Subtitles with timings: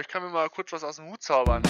[0.00, 1.62] ich kann mir mal kurz was aus dem Hut zaubern.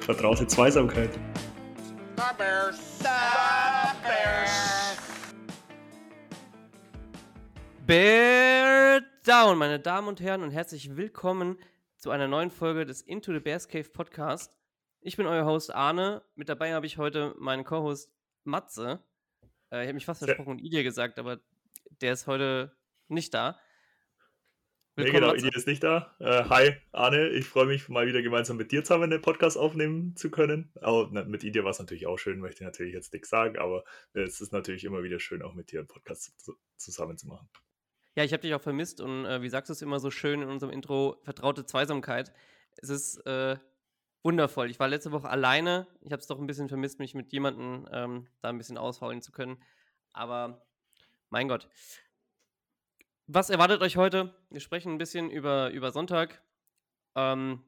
[0.00, 1.14] Vertraute Zweisamkeit.
[2.16, 2.98] The Bears.
[2.98, 3.08] The
[4.02, 4.96] Bears.
[7.86, 11.58] Bear Down, meine Damen und Herren, und herzlich willkommen
[11.96, 14.56] zu einer neuen Folge des Into the Bears Cave Podcast.
[15.00, 16.22] Ich bin euer Host Arne.
[16.34, 18.10] Mit dabei habe ich heute meinen Co-Host
[18.44, 19.04] Matze.
[19.70, 21.40] Äh, ich habe mich fast versprochen und Idee gesagt, aber
[22.00, 22.76] der ist heute
[23.08, 23.58] nicht da.
[24.96, 25.46] Nee, Willkommen, genau, Matze.
[25.46, 26.16] Idi ist nicht da.
[26.18, 27.28] Äh, hi, Arne.
[27.28, 30.72] Ich freue mich, mal wieder gemeinsam mit dir zusammen einen Podcast aufnehmen zu können.
[30.80, 33.58] Aber na, mit Idi war es natürlich auch schön, möchte ich natürlich jetzt nichts sagen,
[33.58, 37.28] aber es ist natürlich immer wieder schön, auch mit dir einen Podcast zu, zusammen zu
[37.28, 37.48] machen.
[38.16, 40.42] Ja, ich habe dich auch vermisst und äh, wie sagst du es immer so schön
[40.42, 42.32] in unserem Intro, vertraute Zweisamkeit.
[42.78, 43.56] Es ist äh,
[44.22, 44.70] wundervoll.
[44.70, 45.86] Ich war letzte Woche alleine.
[46.00, 49.22] Ich habe es doch ein bisschen vermisst, mich mit jemandem ähm, da ein bisschen aushaulen
[49.22, 49.62] zu können.
[50.12, 50.66] Aber
[51.30, 51.68] mein Gott.
[53.26, 54.34] Was erwartet euch heute?
[54.50, 56.42] Wir sprechen ein bisschen über, über Sonntag.
[57.14, 57.64] Ähm,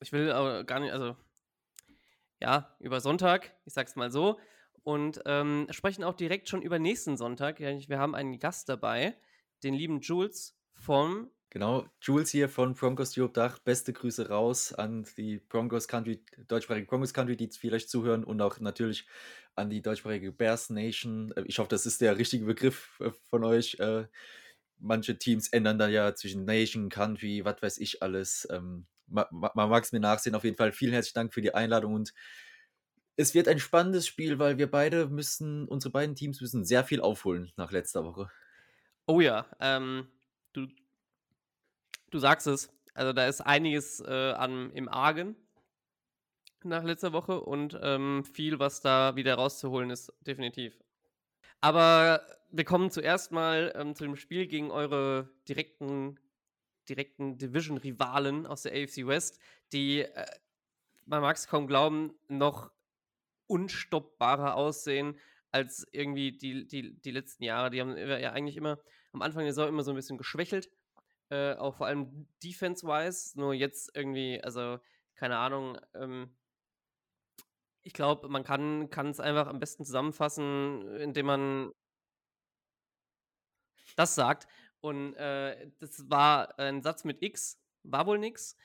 [0.00, 1.16] ich will aber gar nicht, also
[2.40, 4.38] ja, über Sonntag, ich sag's mal so.
[4.82, 7.58] Und ähm, sprechen auch direkt schon über nächsten Sonntag.
[7.58, 9.16] Wir haben einen Gast dabei,
[9.62, 13.60] den lieben Jules vom Genau, Jules hier von Broncos Europe Dach.
[13.60, 18.58] Beste Grüße raus an die Broncos Country, deutschsprachige Broncos Country, die vielleicht zuhören und auch
[18.58, 19.06] natürlich
[19.54, 21.30] an die deutschsprachige Bears Nation.
[21.36, 23.76] Äh, Ich hoffe, das ist der richtige Begriff äh, von euch.
[23.78, 24.08] Äh,
[24.78, 28.48] Manche Teams ändern da ja zwischen Nation, Country, was weiß ich alles.
[28.50, 30.34] Ähm, ma- ma- Man mag es mir nachsehen.
[30.34, 32.12] Auf jeden Fall vielen herzlichen Dank für die Einladung und
[33.16, 37.00] es wird ein spannendes Spiel, weil wir beide müssen, unsere beiden Teams müssen sehr viel
[37.00, 38.30] aufholen nach letzter Woche.
[39.06, 40.08] Oh ja, ähm,
[40.52, 40.66] du,
[42.10, 42.70] du sagst es.
[42.94, 45.36] Also da ist einiges äh, an, im Argen
[46.64, 50.78] nach letzter Woche und ähm, viel, was da wieder rauszuholen ist, definitiv.
[51.60, 56.18] Aber wir kommen zuerst mal ähm, zu dem Spiel gegen eure direkten,
[56.88, 59.40] direkten Division-Rivalen aus der AFC West,
[59.72, 60.26] die, äh,
[61.06, 62.70] man mag es kaum glauben, noch
[63.46, 65.18] unstoppbarer aussehen
[65.50, 67.70] als irgendwie die, die, die letzten Jahre.
[67.70, 68.78] Die haben ja eigentlich immer
[69.12, 70.70] am Anfang der Saison immer so ein bisschen geschwächelt.
[71.30, 73.38] Äh, auch vor allem defense-wise.
[73.38, 74.78] Nur jetzt irgendwie, also
[75.14, 75.78] keine Ahnung.
[75.94, 76.34] Ähm,
[77.82, 81.72] ich glaube, man kann es einfach am besten zusammenfassen, indem man
[83.96, 84.46] das sagt.
[84.80, 88.56] Und äh, das war ein Satz mit X, war wohl nix.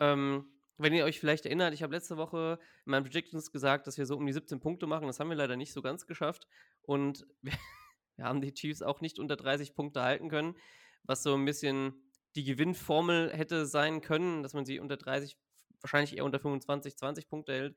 [0.00, 3.96] Ähm, wenn ihr euch vielleicht erinnert, ich habe letzte Woche in meinen Predictions gesagt, dass
[3.96, 5.06] wir so um die 17 Punkte machen.
[5.06, 6.46] Das haben wir leider nicht so ganz geschafft.
[6.82, 7.52] Und wir,
[8.16, 10.56] wir haben die Chiefs auch nicht unter 30 Punkte halten können,
[11.04, 12.03] was so ein bisschen
[12.36, 15.36] die Gewinnformel hätte sein können, dass man sie unter 30,
[15.80, 17.76] wahrscheinlich eher unter 25, 20 Punkte hält.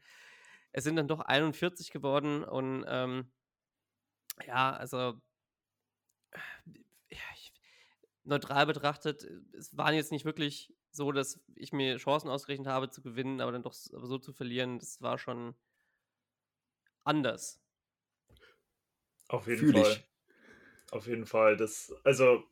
[0.72, 3.32] Es sind dann doch 41 geworden und ähm,
[4.46, 5.20] ja, also
[7.10, 7.54] ja, ich,
[8.24, 12.90] neutral betrachtet, äh, es waren jetzt nicht wirklich so, dass ich mir Chancen ausgerechnet habe
[12.90, 15.56] zu gewinnen, aber dann doch so zu verlieren, das war schon
[17.04, 17.62] anders.
[19.30, 19.92] Auf jeden Fühl Fall.
[19.92, 20.04] ich.
[20.92, 21.58] Auf jeden Fall.
[21.58, 22.44] Das, also,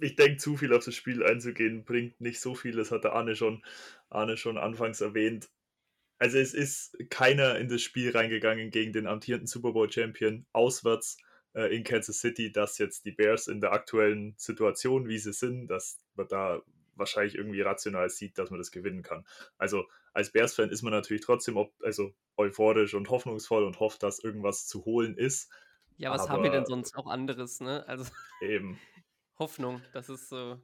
[0.00, 2.76] ich denke, zu viel auf das Spiel einzugehen, bringt nicht so viel.
[2.76, 3.62] Das hatte Arne schon,
[4.08, 5.50] Arne schon anfangs erwähnt.
[6.18, 11.16] Also, es ist keiner in das Spiel reingegangen gegen den amtierenden Super Bowl Champion auswärts
[11.54, 15.68] äh, in Kansas City, dass jetzt die Bears in der aktuellen Situation, wie sie sind,
[15.68, 16.62] dass man da
[16.94, 19.24] wahrscheinlich irgendwie rational sieht, dass man das gewinnen kann.
[19.56, 24.18] Also als Bears-Fan ist man natürlich trotzdem ob, also euphorisch und hoffnungsvoll und hofft, dass
[24.18, 25.50] irgendwas zu holen ist.
[25.96, 27.86] Ja, was haben wir denn Aber- sonst auch anderes, ne?
[27.88, 28.04] Also
[28.42, 28.78] Eben,
[29.40, 30.60] Hoffnung, das ist so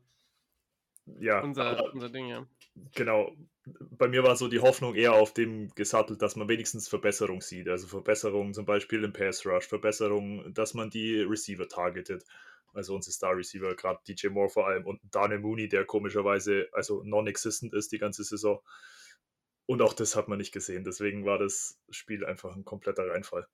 [1.18, 1.40] ja.
[1.40, 2.46] unser, unser Ding, ja.
[2.94, 3.32] genau.
[3.64, 7.68] Bei mir war so die Hoffnung eher auf dem gesattelt, dass man wenigstens Verbesserung sieht.
[7.68, 12.24] Also Verbesserung zum Beispiel im Pass Rush, Verbesserung, dass man die Receiver targetet.
[12.72, 17.02] Also unsere Star Receiver, gerade DJ Moore vor allem und Daniel Mooney, der komischerweise also
[17.02, 18.60] non-existent ist die ganze Saison.
[19.64, 20.84] Und auch das hat man nicht gesehen.
[20.84, 23.48] Deswegen war das Spiel einfach ein kompletter Reinfall.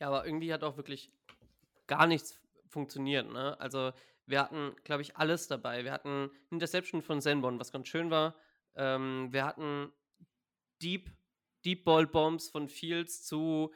[0.00, 1.10] Ja, aber irgendwie hat auch wirklich
[1.86, 2.41] gar nichts
[2.72, 3.58] funktioniert, ne?
[3.60, 3.92] Also,
[4.26, 5.84] wir hatten, glaube ich, alles dabei.
[5.84, 8.34] Wir hatten Interception von Zenbon, was ganz schön war.
[8.74, 9.92] Ähm, wir hatten
[10.80, 11.10] Deep,
[11.64, 13.72] Deep Ball Bombs von Fields zu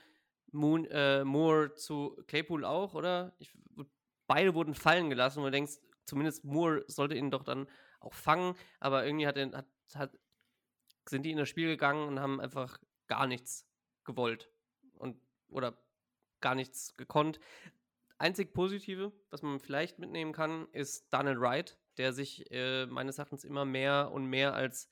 [0.53, 3.35] Moon, äh, Moore zu Claypool auch, oder?
[3.39, 3.53] Ich,
[4.27, 7.69] beide wurden fallen gelassen, wo du denkst, zumindest Moore sollte ihn doch dann
[8.01, 10.19] auch fangen, aber irgendwie hat, hat, hat,
[11.09, 13.69] sind die in das Spiel gegangen und haben einfach gar nichts
[14.05, 14.51] gewollt.
[14.95, 15.77] Und, oder
[16.41, 17.39] gar nichts gekonnt.
[18.19, 23.45] Einzig Positive, was man vielleicht mitnehmen kann, ist Daniel Wright, der sich äh, meines Erachtens
[23.45, 24.91] immer mehr und mehr als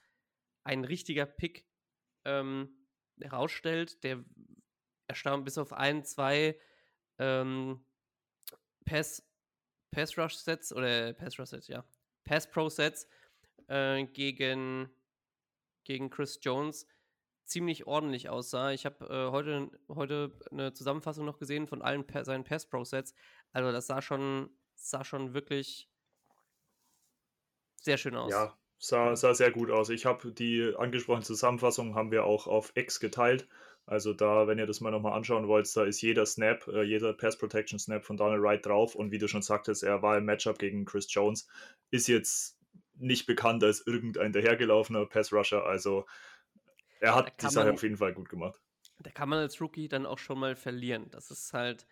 [0.62, 1.66] ein richtiger Pick
[2.24, 2.86] ähm,
[3.20, 4.24] herausstellt, der
[5.06, 6.58] erstaunt bis auf ein, zwei
[7.18, 7.84] ähm,
[8.84, 9.22] Pass,
[9.90, 11.84] Pass Rush Sets oder Pass Rush Sets, ja.
[12.24, 13.06] Pass Pro Sets
[13.68, 14.90] äh, gegen,
[15.84, 16.86] gegen Chris Jones
[17.44, 18.72] ziemlich ordentlich aussah.
[18.72, 22.84] Ich habe äh, heute, heute eine Zusammenfassung noch gesehen von allen pa seinen Pass Pro
[22.84, 23.14] Sets.
[23.52, 25.88] Also das sah schon, sah schon wirklich
[27.80, 28.30] sehr schön aus.
[28.30, 29.90] Ja, sah, sah sehr gut aus.
[29.90, 33.46] Ich habe die angesprochene Zusammenfassung haben wir auch auf X geteilt.
[33.86, 37.12] Also da, wenn ihr das mal nochmal anschauen wollt, da ist jeder Snap, äh, jeder
[37.12, 38.94] Pass Protection Snap von Donald Wright drauf.
[38.94, 41.46] Und wie du schon sagtest, er war im Matchup gegen Chris Jones.
[41.90, 42.58] Ist jetzt
[42.94, 45.66] nicht bekannt als irgendein dahergelaufener Pass Rusher.
[45.66, 46.06] Also
[47.00, 48.60] er hat die Sache auf jeden Fall gut gemacht.
[48.98, 51.10] Da kann man als Rookie dann auch schon mal verlieren.
[51.10, 51.86] Das ist halt,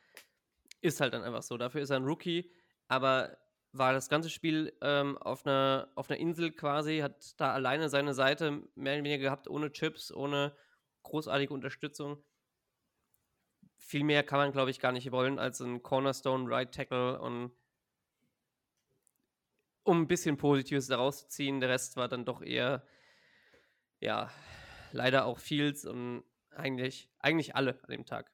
[0.80, 1.56] ist halt dann einfach so.
[1.56, 2.50] Dafür ist er ein Rookie,
[2.88, 3.36] aber
[3.72, 8.14] war das ganze Spiel ähm, auf, einer, auf einer Insel quasi, hat da alleine seine
[8.14, 10.54] Seite mehr oder weniger gehabt, ohne Chips, ohne
[11.02, 12.22] großartige Unterstützung.
[13.78, 17.52] Viel mehr kann man, glaube ich, gar nicht wollen als ein Cornerstone Right Tackle und
[19.84, 21.60] um ein bisschen Positives daraus zu ziehen.
[21.60, 22.86] Der Rest war dann doch eher,
[24.00, 24.30] ja,
[24.92, 28.30] leider auch Fields und eigentlich, eigentlich alle an dem Tag.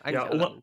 [0.00, 0.62] Eigentlich ja, um,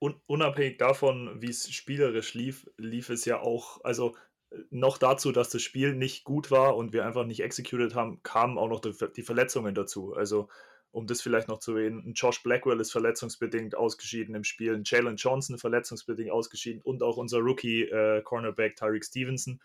[0.00, 4.16] un, unabhängig davon, wie es spielerisch lief, lief es ja auch, also
[4.50, 8.22] äh, noch dazu, dass das Spiel nicht gut war und wir einfach nicht executed haben,
[8.22, 10.14] kamen auch noch die, die Verletzungen dazu.
[10.14, 10.48] Also
[10.90, 15.58] um das vielleicht noch zu erwähnen, Josh Blackwell ist verletzungsbedingt ausgeschieden im Spiel, Jalen Johnson
[15.58, 19.60] verletzungsbedingt ausgeschieden und auch unser Rookie äh, Cornerback Tyreek Stevenson.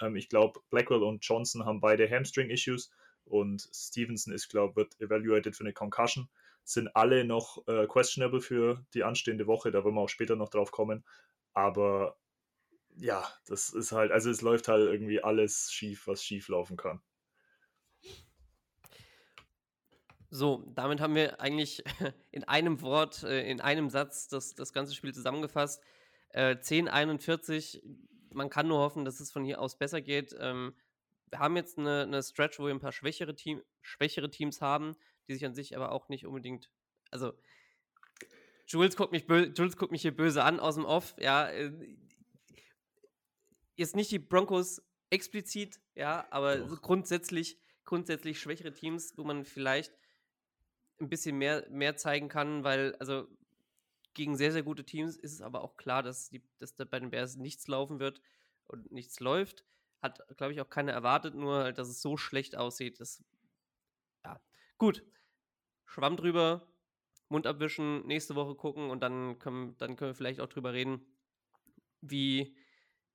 [0.00, 2.90] Ähm, ich glaube, Blackwell und Johnson haben beide Hamstring-Issues
[3.24, 6.28] und Stevenson ist, glaube wird evaluated für eine Concussion.
[6.64, 10.48] Sind alle noch äh, questionable für die anstehende Woche, da wollen wir auch später noch
[10.48, 11.04] drauf kommen.
[11.52, 12.16] Aber
[12.96, 17.02] ja, das ist halt, also es läuft halt irgendwie alles schief, was schief laufen kann.
[20.30, 21.84] So, damit haben wir eigentlich
[22.32, 25.80] in einem Wort, äh, in einem Satz das, das ganze Spiel zusammengefasst.
[26.30, 27.82] Äh, 10:41.
[28.32, 30.34] Man kann nur hoffen, dass es von hier aus besser geht.
[30.40, 30.74] Ähm,
[31.34, 34.96] haben jetzt eine, eine Stretch, wo wir ein paar schwächere, Team, schwächere Teams haben,
[35.28, 36.70] die sich an sich aber auch nicht unbedingt.
[37.10, 37.32] Also,
[38.66, 41.14] Jules guckt mich, Jules guckt mich hier böse an aus dem Off.
[41.18, 41.72] Ja, äh,
[43.76, 49.92] jetzt nicht die Broncos explizit, ja, aber so grundsätzlich, grundsätzlich schwächere Teams, wo man vielleicht
[51.00, 53.26] ein bisschen mehr, mehr zeigen kann, weil, also
[54.14, 57.00] gegen sehr, sehr gute Teams ist es aber auch klar, dass, die, dass da bei
[57.00, 58.20] den Bears nichts laufen wird
[58.66, 59.64] und nichts läuft.
[60.04, 63.00] Hat, glaube ich, auch keiner erwartet, nur halt, dass es so schlecht aussieht.
[63.00, 63.24] Das,
[64.22, 64.38] ja,
[64.76, 65.02] gut.
[65.86, 66.68] Schwamm drüber,
[67.30, 71.06] Mund abwischen, nächste Woche gucken und dann können, dann können wir vielleicht auch drüber reden,
[72.02, 72.54] wie,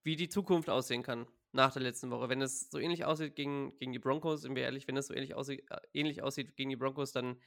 [0.02, 2.28] wie die Zukunft aussehen kann nach der letzten Woche.
[2.28, 5.14] Wenn es so ähnlich aussieht gegen, gegen die Broncos, sind wir ehrlich, wenn es so
[5.14, 7.40] ähnlich aussieht, äh, ähnlich aussieht gegen die Broncos, dann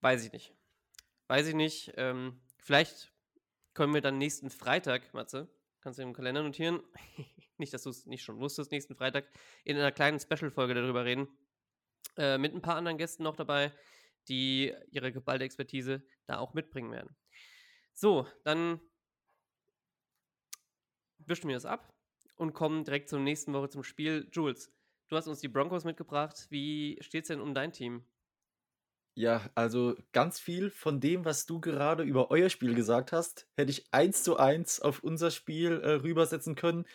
[0.00, 0.52] weiß ich nicht.
[1.28, 1.92] Weiß ich nicht.
[1.94, 3.12] Ähm, vielleicht
[3.72, 5.48] können wir dann nächsten Freitag, Matze,
[5.80, 6.82] Kannst du im Kalender notieren.
[7.58, 9.26] nicht, dass du es nicht schon wusstest, nächsten Freitag
[9.64, 11.28] in einer kleinen Special-Folge darüber reden.
[12.16, 13.72] Äh, mit ein paar anderen Gästen noch dabei,
[14.28, 17.16] die ihre geballte Expertise da auch mitbringen werden.
[17.94, 18.80] So, dann
[21.18, 21.94] wischen wir das ab
[22.36, 24.28] und kommen direkt zur nächsten Woche zum Spiel.
[24.32, 24.72] Jules,
[25.08, 26.46] du hast uns die Broncos mitgebracht.
[26.50, 28.04] Wie steht es denn um dein Team?
[29.20, 33.70] Ja, also ganz viel von dem, was du gerade über euer Spiel gesagt hast, hätte
[33.70, 36.86] ich eins zu eins auf unser Spiel äh, rübersetzen können.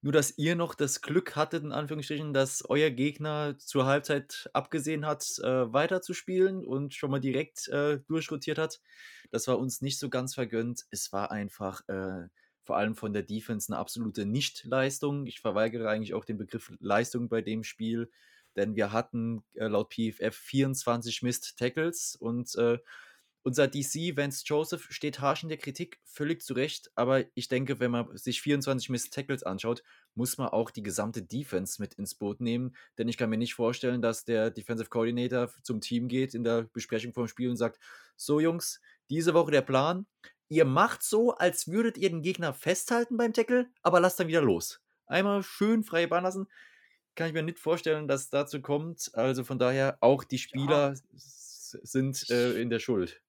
[0.00, 5.04] Nur, dass ihr noch das Glück hattet, in Anführungsstrichen, dass euer Gegner zur Halbzeit abgesehen
[5.06, 8.80] hat, äh, weiterzuspielen und schon mal direkt äh, durchrotiert hat.
[9.32, 10.84] Das war uns nicht so ganz vergönnt.
[10.92, 12.28] Es war einfach äh,
[12.64, 15.26] vor allem von der Defense eine absolute Nichtleistung.
[15.26, 18.08] Ich verweigere eigentlich auch den Begriff Leistung bei dem Spiel
[18.56, 22.78] denn wir hatten äh, laut PFF 24 Missed Tackles und äh,
[23.44, 27.80] unser DC, Vance Joseph, steht harsch in der Kritik, völlig zu Recht, aber ich denke,
[27.80, 29.82] wenn man sich 24 Missed Tackles anschaut,
[30.14, 33.54] muss man auch die gesamte Defense mit ins Boot nehmen, denn ich kann mir nicht
[33.54, 37.80] vorstellen, dass der Defensive Coordinator zum Team geht in der Besprechung vom Spiel und sagt,
[38.16, 38.80] so Jungs,
[39.10, 40.06] diese Woche der Plan,
[40.48, 44.42] ihr macht so, als würdet ihr den Gegner festhalten beim Tackle, aber lasst dann wieder
[44.42, 44.80] los.
[45.06, 46.46] Einmal schön freie Bahn lassen
[47.14, 49.10] kann ich mir nicht vorstellen, dass es dazu kommt.
[49.14, 50.98] Also von daher, auch die Spieler ja.
[51.12, 53.20] sind äh, in der Schuld.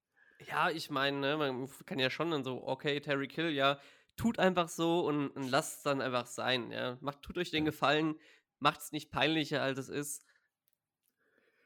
[0.47, 3.79] Ja, ich meine, ne, man kann ja schon dann so, okay, Terry Kill, ja,
[4.15, 6.71] tut einfach so und, und lasst es dann einfach sein.
[6.71, 6.97] Ja.
[7.01, 8.15] Macht, tut euch den Gefallen,
[8.59, 10.25] macht es nicht peinlicher, als es ist.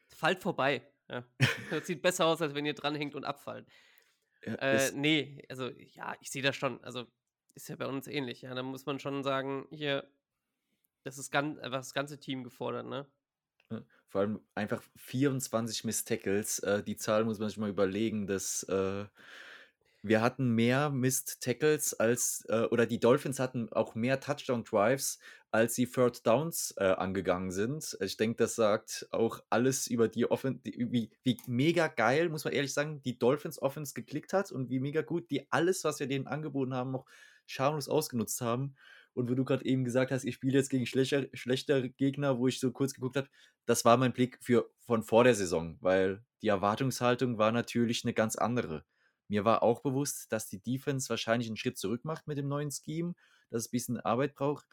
[0.09, 0.87] Fallt vorbei.
[1.09, 1.23] Ja.
[1.69, 3.67] Das sieht besser aus, als wenn ihr dranhängt und abfallt.
[4.45, 6.81] Ja, äh, nee, also ja, ich sehe das schon.
[6.81, 7.07] Also
[7.55, 8.43] ist ja bei uns ähnlich.
[8.43, 10.07] Ja, da muss man schon sagen, hier,
[11.03, 13.05] das ist ganz, einfach das ganze Team gefordert, ne?
[13.69, 13.85] Ne?
[14.07, 16.59] Vor allem einfach 24 Miss Tackles.
[16.59, 19.05] Äh, die Zahl muss man sich mal überlegen, dass äh,
[20.03, 25.19] wir hatten mehr Missed Tackles als, äh, oder die Dolphins hatten auch mehr Touchdown Drives,
[25.51, 27.97] als sie Third Downs äh, angegangen sind.
[28.01, 32.53] Ich denke, das sagt auch alles über die Offense, wie, wie mega geil, muss man
[32.53, 36.07] ehrlich sagen, die Dolphins Offense geklickt hat und wie mega gut die alles, was wir
[36.07, 37.05] denen angeboten haben, noch
[37.45, 38.75] schamlos ausgenutzt haben.
[39.17, 42.47] Und wo du gerade eben gesagt hast, ich spiele jetzt gegen schlechter, schlechter Gegner, wo
[42.47, 43.27] ich so kurz geguckt habe,
[43.65, 48.13] das war mein Blick für, von vor der Saison, weil die Erwartungshaltung war natürlich eine
[48.13, 48.85] ganz andere.
[49.27, 52.69] Mir war auch bewusst, dass die Defense wahrscheinlich einen Schritt zurück macht mit dem neuen
[52.69, 53.15] Scheme,
[53.49, 54.67] dass es ein bisschen Arbeit braucht.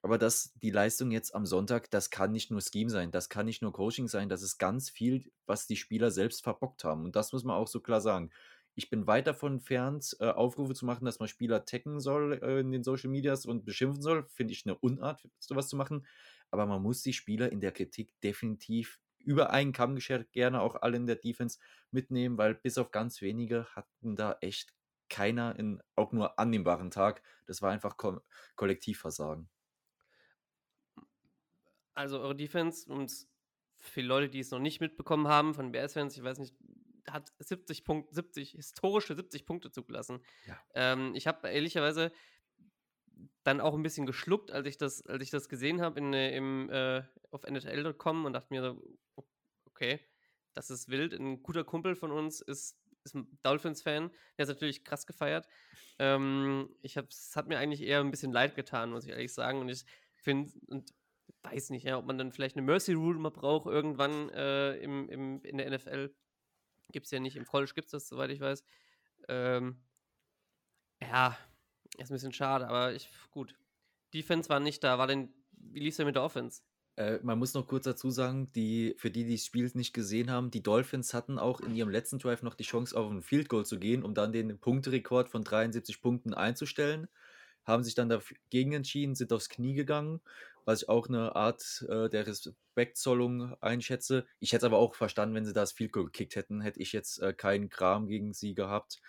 [0.00, 3.44] Aber dass die Leistung jetzt am Sonntag, das kann nicht nur Scheme sein, das kann
[3.44, 7.04] nicht nur Coaching sein, das ist ganz viel, was die Spieler selbst verbockt haben.
[7.04, 8.30] Und das muss man auch so klar sagen.
[8.74, 12.60] Ich bin weit davon entfernt, äh, Aufrufe zu machen, dass man Spieler taggen soll äh,
[12.60, 14.26] in den Social Medias und beschimpfen soll.
[14.28, 16.06] Finde ich eine Unart, sowas zu machen.
[16.50, 20.76] Aber man muss die Spieler in der Kritik definitiv über einen Kamm geschert, gerne auch
[20.76, 21.58] alle in der Defense
[21.90, 24.74] mitnehmen, weil bis auf ganz wenige hatten da echt
[25.08, 27.22] keiner in auch nur annehmbaren Tag.
[27.46, 28.20] Das war einfach Ko
[28.56, 29.48] Kollektivversagen.
[31.94, 33.26] Also eure Defense und
[33.78, 36.54] für Leute, die es noch nicht mitbekommen haben, von BS-Fans, ich weiß nicht,
[37.08, 40.20] hat 70 Punkte, 70, historische 70 Punkte zugelassen.
[40.46, 40.58] Ja.
[40.74, 42.12] Ähm, ich habe ehrlicherweise
[43.44, 47.02] dann auch ein bisschen geschluckt, als ich das, als ich das gesehen habe äh, äh,
[47.30, 48.82] auf NHL.com und dachte mir so,
[49.66, 50.00] okay,
[50.54, 51.12] das ist wild.
[51.12, 55.46] Ein guter Kumpel von uns ist, ist ein Dolphins-Fan, der ist natürlich krass gefeiert.
[55.98, 59.32] Ähm, ich habe, es hat mir eigentlich eher ein bisschen leid getan, muss ich ehrlich
[59.32, 59.60] sagen.
[59.60, 60.92] Und ich finde, und
[61.42, 65.08] weiß nicht, ja, ob man dann vielleicht eine Mercy Rule mal braucht irgendwann äh, im,
[65.08, 66.14] im, in der NFL.
[66.92, 67.36] Gibt es ja nicht.
[67.36, 68.64] Im College gibt es das, soweit ich weiß.
[69.28, 69.82] Ähm,
[71.00, 71.36] ja,
[71.98, 73.54] ist ein bisschen schade, aber ich, gut.
[74.14, 74.98] Defense war nicht da.
[74.98, 76.62] War denn, wie lief es denn mit der Offense?
[76.96, 80.30] Äh, man muss noch kurz dazu sagen, die, für die, die das Spiel nicht gesehen
[80.30, 83.48] haben, die Dolphins hatten auch in ihrem letzten Drive noch die Chance, auf ein Field
[83.48, 87.08] Goal zu gehen, um dann den Punkterekord von 73 Punkten einzustellen
[87.64, 90.20] haben sich dann dagegen entschieden, sind aufs Knie gegangen,
[90.64, 94.26] was ich auch eine Art äh, der Respektzollung einschätze.
[94.38, 97.32] Ich hätte aber auch verstanden, wenn sie das viel gekickt hätten, hätte ich jetzt äh,
[97.32, 99.00] keinen Kram gegen sie gehabt.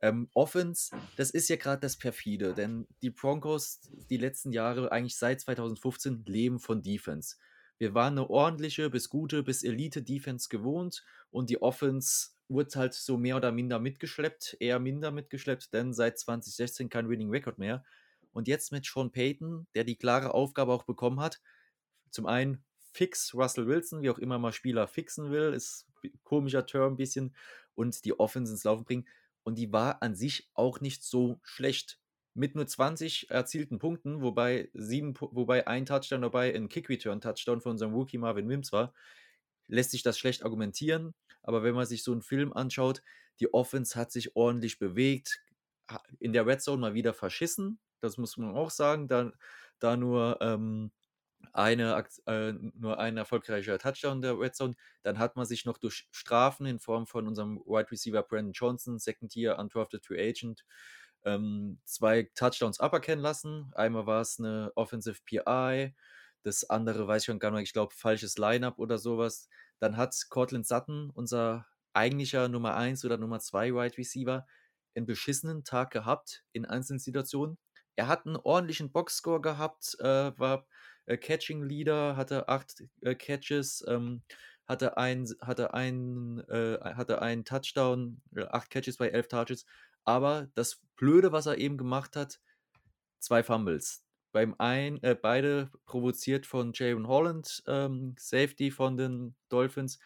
[0.00, 5.16] Ähm, Offense, das ist ja gerade das Perfide, denn die Broncos die letzten Jahre, eigentlich
[5.16, 7.36] seit 2015, leben von Defense.
[7.78, 13.16] Wir waren eine ordentliche bis gute bis Elite-Defense gewohnt und die Offense wurde halt so
[13.16, 17.84] mehr oder minder mitgeschleppt, eher minder mitgeschleppt, denn seit 2016 kein Winning Record mehr.
[18.32, 21.40] Und jetzt mit Sean Payton, der die klare Aufgabe auch bekommen hat,
[22.10, 26.66] zum einen fix Russell Wilson, wie auch immer mal Spieler fixen will, ist ein komischer
[26.66, 27.34] Term ein bisschen,
[27.74, 29.06] und die Offense ins Laufen bringen.
[29.44, 31.98] Und die war an sich auch nicht so schlecht.
[32.34, 37.92] Mit nur 20 erzielten Punkten, wobei, sieben, wobei ein Touchdown dabei ein Kick-Return-Touchdown von unserem
[37.92, 38.94] Rookie Marvin Mims war,
[39.66, 41.14] lässt sich das schlecht argumentieren.
[41.42, 43.02] Aber wenn man sich so einen Film anschaut,
[43.40, 45.42] die Offense hat sich ordentlich bewegt,
[46.20, 49.32] in der Red Zone mal wieder verschissen, das muss man auch sagen, da,
[49.78, 50.92] da nur, ähm,
[51.52, 56.06] eine, äh, nur ein erfolgreicher Touchdown der Red Zone, dann hat man sich noch durch
[56.10, 60.64] Strafen in Form von unserem Wide Receiver Brandon Johnson, Second Year Undrafted Free Agent,
[61.24, 63.70] ähm, zwei Touchdowns aberkennen lassen.
[63.74, 65.94] Einmal war es eine Offensive PI,
[66.42, 69.48] das andere weiß ich schon gar nicht, ich glaube, falsches Lineup oder sowas.
[69.78, 74.46] Dann hat Cortland Sutton, unser eigentlicher Nummer 1 oder Nummer 2 Wide Receiver,
[74.94, 77.58] einen beschissenen Tag gehabt in einzelnen Situationen.
[77.96, 80.66] Er hat einen ordentlichen Boxscore gehabt, äh, war
[81.06, 84.22] äh, Catching Leader, hatte acht äh, Catches, ähm,
[84.66, 89.66] hatte ein, hatte ein, äh, hatte einen Touchdown, äh, acht Catches bei elf Touches.
[90.04, 92.40] Aber das Blöde, was er eben gemacht hat,
[93.18, 94.04] zwei Fumbles.
[94.32, 99.98] Beim einen, äh, beide provoziert von Javon Holland, ähm, Safety von den Dolphins.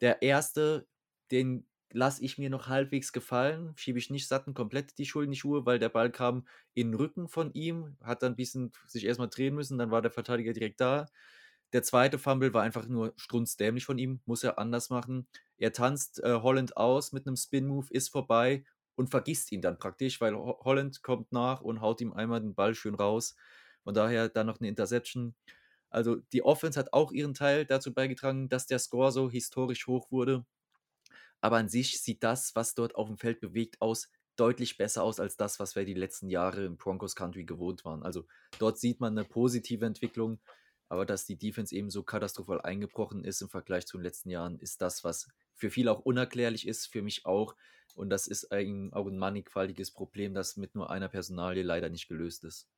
[0.00, 0.86] Der erste,
[1.30, 5.32] den lasse ich mir noch halbwegs gefallen, schiebe ich nicht Satten komplett die Schuld in
[5.32, 8.72] die Schuhe, weil der Ball kam in den Rücken von ihm, hat dann ein bisschen
[8.86, 11.06] sich erstmal drehen müssen, dann war der Verteidiger direkt da.
[11.72, 15.28] Der zweite Fumble war einfach nur strunzdämlich von ihm, muss er anders machen.
[15.56, 18.64] Er tanzt äh, Holland aus mit einem Spin-Move, ist vorbei
[18.96, 22.74] und vergisst ihn dann praktisch, weil Holland kommt nach und haut ihm einmal den Ball
[22.74, 23.36] schön raus.
[23.84, 25.34] Von daher dann noch eine Interception.
[25.90, 30.10] Also die Offense hat auch ihren Teil dazu beigetragen, dass der Score so historisch hoch
[30.10, 30.44] wurde.
[31.40, 35.20] Aber an sich sieht das, was dort auf dem Feld bewegt, aus deutlich besser aus
[35.20, 38.02] als das, was wir die letzten Jahre im Broncos Country gewohnt waren.
[38.02, 38.26] Also
[38.58, 40.40] dort sieht man eine positive Entwicklung,
[40.88, 44.58] aber dass die Defense eben so katastrophal eingebrochen ist im Vergleich zu den letzten Jahren,
[44.58, 47.54] ist das, was für viele auch unerklärlich ist, für mich auch.
[47.94, 52.08] Und das ist ein, auch ein mannigfaltiges Problem, das mit nur einer Personalie leider nicht
[52.08, 52.68] gelöst ist.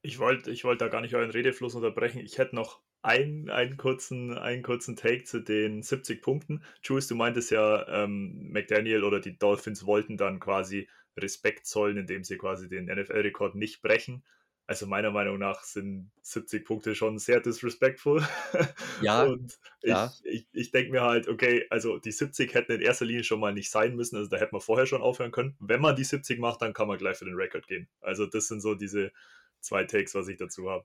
[0.00, 2.20] Ich wollte ich wollt da gar nicht euren Redefluss unterbrechen.
[2.20, 6.62] Ich hätte noch ein, einen, kurzen, einen kurzen Take zu den 70 Punkten.
[6.82, 12.24] Jules, du meintest ja, ähm, McDaniel oder die Dolphins wollten dann quasi Respekt zollen, indem
[12.24, 14.24] sie quasi den NFL-Rekord nicht brechen.
[14.66, 18.22] Also meiner Meinung nach sind 70 Punkte schon sehr disrespectful.
[19.00, 20.12] Ja, Und ich, ja.
[20.24, 23.54] ich, ich denke mir halt, okay, also die 70 hätten in erster Linie schon mal
[23.54, 24.16] nicht sein müssen.
[24.16, 25.56] Also da hätte man vorher schon aufhören können.
[25.60, 27.88] Wenn man die 70 macht, dann kann man gleich für den Rekord gehen.
[28.00, 29.12] Also das sind so diese
[29.60, 30.84] zwei Takes, was ich dazu habe.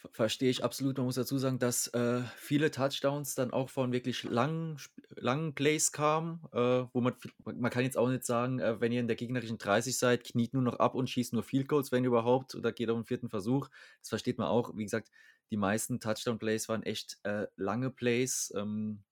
[0.00, 0.96] Ver- Verstehe ich absolut.
[0.96, 4.78] Man muss dazu sagen, dass äh, viele Touchdowns dann auch von wirklich langen,
[5.10, 6.58] langen Plays kamen, äh,
[6.92, 7.14] wo man,
[7.44, 10.54] man kann jetzt auch nicht sagen, äh, wenn ihr in der gegnerischen 30 seid, kniet
[10.54, 13.28] nur noch ab und schießt nur Field Goals, wenn überhaupt, oder geht auf den vierten
[13.28, 13.68] Versuch.
[14.00, 14.76] Das versteht man auch.
[14.76, 15.10] Wie gesagt,
[15.50, 18.52] die meisten Touchdown-Plays waren echt äh, lange Plays.
[18.56, 19.04] Ähm,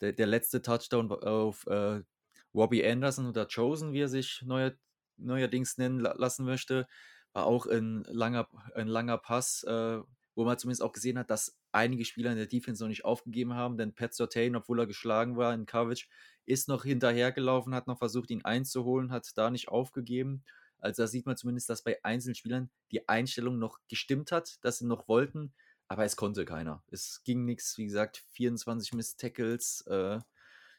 [0.00, 2.02] der, der letzte Touchdown auf äh,
[2.54, 4.72] Robbie Anderson oder Chosen, wie er sich neuer,
[5.16, 6.86] neuerdings nennen la lassen möchte,
[7.32, 10.00] war auch ein langer, ein langer Pass, äh,
[10.34, 13.54] wo man zumindest auch gesehen hat, dass einige Spieler in der Defense noch nicht aufgegeben
[13.54, 16.06] haben, denn Pat Surtain, obwohl er geschlagen war in Coverage,
[16.46, 20.42] ist noch hinterhergelaufen, hat noch versucht, ihn einzuholen, hat da nicht aufgegeben.
[20.78, 24.78] Also da sieht man zumindest, dass bei einzelnen Spielern die Einstellung noch gestimmt hat, dass
[24.78, 25.52] sie noch wollten,
[25.88, 26.82] aber es konnte keiner.
[26.90, 30.18] Es ging nichts, wie gesagt, 24 Miss Tackles, äh,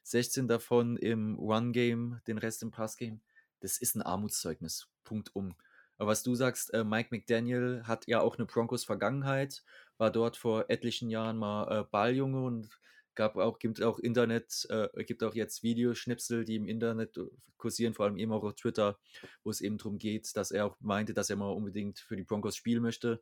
[0.03, 3.21] 16 davon im Run-Game, den Rest im Pass-Game.
[3.59, 4.87] Das ist ein Armutszeugnis.
[5.03, 5.55] Punkt um.
[6.01, 9.63] Aber was du sagst, äh, Mike McDaniel hat ja auch eine Broncos-Vergangenheit,
[9.99, 12.79] war dort vor etlichen Jahren mal äh, Balljunge und
[13.13, 17.25] gab auch, gibt auch Internet, äh, gibt auch jetzt Videoschnipsel, die im Internet äh,
[17.57, 18.97] kursieren, vor allem eben auch auf Twitter,
[19.43, 22.23] wo es eben darum geht, dass er auch meinte, dass er mal unbedingt für die
[22.23, 23.21] Broncos spielen möchte.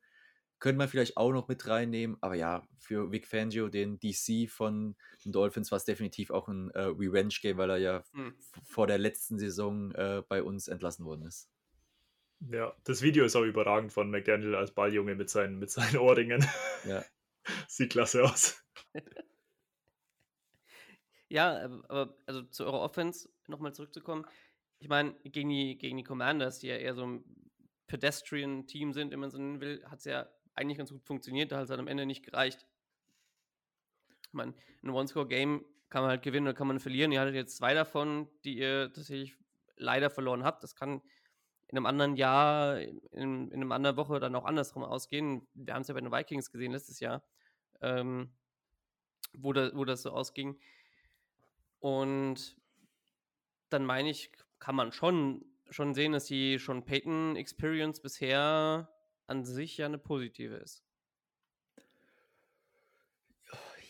[0.60, 4.96] Könnte man vielleicht auch noch mit reinnehmen, aber ja, für Vic Fangio, den DC von
[5.26, 8.34] den Dolphins, war es definitiv auch ein äh, Revenge-Game, weil er ja Hm.
[8.64, 11.50] vor der letzten Saison äh, bei uns entlassen worden ist.
[12.40, 16.46] Ja, das Video ist auch überragend von McDaniel als Balljunge mit seinen, mit seinen Ohrringen.
[16.86, 17.04] Ja.
[17.68, 18.64] Sieht klasse aus.
[21.32, 24.26] Ja, aber- aber also zu eurer Offense nochmal zurückzukommen.
[24.80, 27.24] Ich meine, gegen die, gegen die Commanders, die ja eher so ein
[27.86, 31.58] Pedestrian-Team sind, wenn man so nennen will, hat es ja eigentlich ganz gut funktioniert, da
[31.58, 32.66] hat es halt am Ende nicht gereicht.
[34.26, 37.12] Ich meine, ein One-Score-Game kann man halt gewinnen oder kann man verlieren.
[37.12, 39.36] Ihr hattet jetzt zwei davon, die ihr tatsächlich
[39.76, 40.64] leider verloren habt.
[40.64, 41.00] Das kann
[41.70, 45.48] in einem anderen Jahr, in, in einer anderen Woche dann auch andersrum ausgehen.
[45.54, 47.24] Wir haben es ja bei den Vikings gesehen letztes Jahr,
[47.82, 48.32] ähm,
[49.34, 50.60] wo, da, wo das so ausging.
[51.80, 52.58] Und
[53.70, 58.92] dann meine ich, kann man schon, schon sehen, dass die schon Peyton Experience bisher
[59.28, 60.84] an sich ja eine positive ist.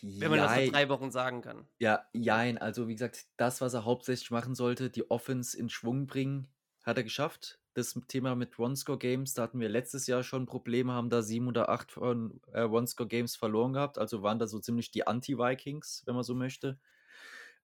[0.02, 1.66] Wenn man das Jei- in drei Wochen sagen kann.
[1.78, 2.58] Ja, jein.
[2.58, 6.48] Also, wie gesagt, das, was er hauptsächlich machen sollte, die Offense in Schwung bringen,
[6.84, 7.59] hat er geschafft.
[7.74, 11.68] Das Thema mit One-Score-Games, da hatten wir letztes Jahr schon Probleme, haben da sieben oder
[11.68, 13.96] acht von äh, One-Score-Games verloren gehabt.
[13.98, 16.80] Also waren da so ziemlich die Anti-Vikings, wenn man so möchte.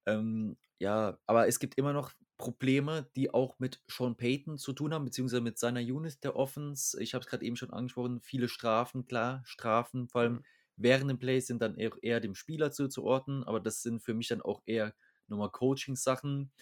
[0.07, 4.93] Ähm, ja, aber es gibt immer noch Probleme, die auch mit Sean Payton zu tun
[4.95, 7.03] haben, beziehungsweise mit seiner Unit der Offense.
[7.03, 10.45] Ich habe es gerade eben schon angesprochen, viele Strafen, klar, Strafen, vor allem Mhm.
[10.77, 14.29] während dem Play sind dann eher, eher dem Spieler zuzuordnen, aber das sind für mich
[14.29, 14.95] dann auch eher
[15.29, 16.53] nochmal Coaching-Sachen,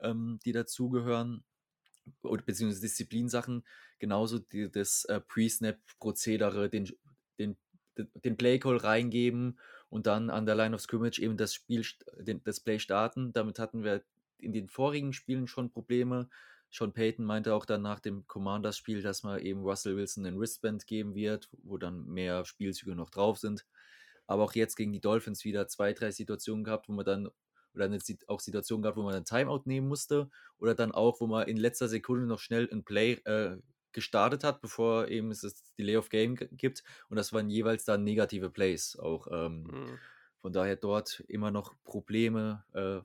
[0.00, 1.44] ähm, die dazugehören,
[2.22, 3.64] oder beziehungsweise Disziplinsachen,
[3.98, 6.90] genauso die, das äh, Pre-Snap-Prozedere, den,
[7.38, 7.56] den,
[7.96, 11.84] den Play-Call reingeben und dann an der Line of Scrimmage eben das Spiel,
[12.18, 13.32] den, das Play starten.
[13.32, 14.02] Damit hatten wir
[14.38, 16.28] in den vorigen Spielen schon Probleme.
[16.70, 20.86] Sean Payton meinte auch dann nach dem Commanders-Spiel, dass man eben Russell Wilson ein Wristband
[20.86, 23.64] geben wird, wo dann mehr Spielzüge noch drauf sind.
[24.26, 27.28] Aber auch jetzt gegen die Dolphins wieder zwei, drei Situationen gehabt, wo man dann,
[27.74, 30.30] oder eine, auch Situationen gehabt, wo man ein Timeout nehmen musste.
[30.58, 33.58] Oder dann auch, wo man in letzter Sekunde noch schnell ein Play äh,
[33.92, 36.82] gestartet hat, bevor eben es das Delay of Game gibt.
[37.08, 38.96] Und das waren jeweils dann negative Plays.
[38.98, 40.00] Auch ähm, Mhm.
[40.40, 42.64] von daher dort immer noch Probleme.
[42.74, 43.02] Äh,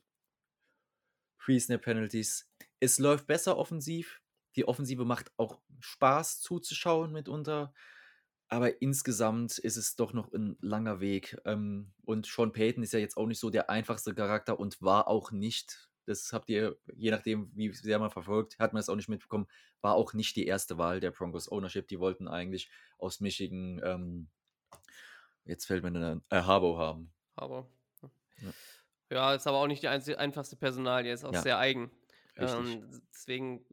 [1.38, 2.50] Pre-Snap-Penalties.
[2.80, 4.22] Es läuft besser offensiv.
[4.56, 7.74] Die Offensive macht auch Spaß zuzuschauen mitunter.
[8.52, 11.40] Aber insgesamt ist es doch noch ein langer Weg.
[11.46, 15.08] Ähm, und Sean Payton ist ja jetzt auch nicht so der einfachste Charakter und war
[15.08, 18.96] auch nicht, das habt ihr, je nachdem, wie sehr man verfolgt, hat man es auch
[18.96, 19.48] nicht mitbekommen,
[19.82, 21.88] war auch nicht die erste Wahl der Broncos Ownership.
[21.88, 24.30] Die wollten eigentlich aus Michigan, ähm,
[25.46, 27.14] jetzt fällt mir ein äh, Harbour haben.
[27.36, 27.70] Aber.
[28.42, 28.54] Ja.
[29.12, 29.34] Ja.
[29.36, 31.42] ist aber auch nicht die einzige, einfachste Personal, die ist auch Ja.
[31.44, 31.92] sehr eigen.
[32.36, 33.64] Ähm, deswegen,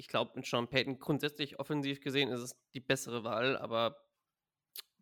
[0.00, 4.02] ich glaube, mit Sean Payton grundsätzlich offensiv gesehen ist es die bessere Wahl, aber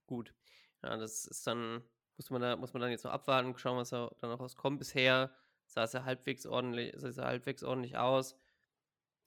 [0.07, 0.35] gut.
[0.83, 1.85] Ja, das ist dann,
[2.17, 4.81] muss man da, muss man dann jetzt noch abwarten, schauen, was da noch rauskommt.
[4.81, 5.33] Bisher
[5.67, 8.37] sah es ja halbwegs ordentlich, sah halbwegs ordentlich aus.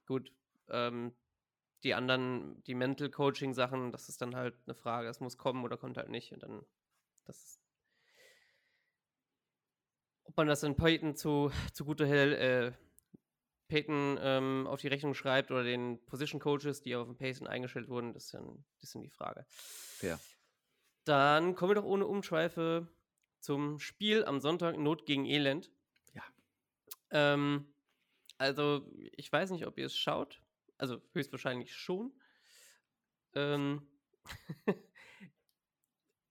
[0.07, 0.33] Gut,
[0.67, 1.15] ähm,
[1.83, 5.63] die anderen, die Mental Coaching Sachen, das ist dann halt eine Frage, es muss kommen
[5.63, 6.65] oder kommt halt nicht und dann
[7.23, 7.61] Das ist
[10.25, 12.71] ob man das in Peyton zu, zugute hält, äh,
[13.71, 17.87] Peyton ähm, auf die Rechnung schreibt oder den Position Coaches, die auf dem Payton eingestellt
[17.87, 19.45] wurden, das ist, dann, das ist die Frage.
[20.01, 20.19] Ja.
[21.05, 22.89] Dann kommen wir doch ohne Umschweife
[23.39, 25.71] zum Spiel am Sonntag Not gegen Elend.
[26.13, 26.23] Ja.
[27.11, 27.73] Ähm,
[28.37, 30.41] also, ich weiß nicht, ob ihr es schaut.
[30.77, 32.11] Also, höchstwahrscheinlich schon.
[33.35, 33.87] Ähm,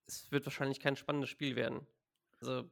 [0.06, 1.86] es wird wahrscheinlich kein spannendes Spiel werden.
[2.42, 2.68] Also,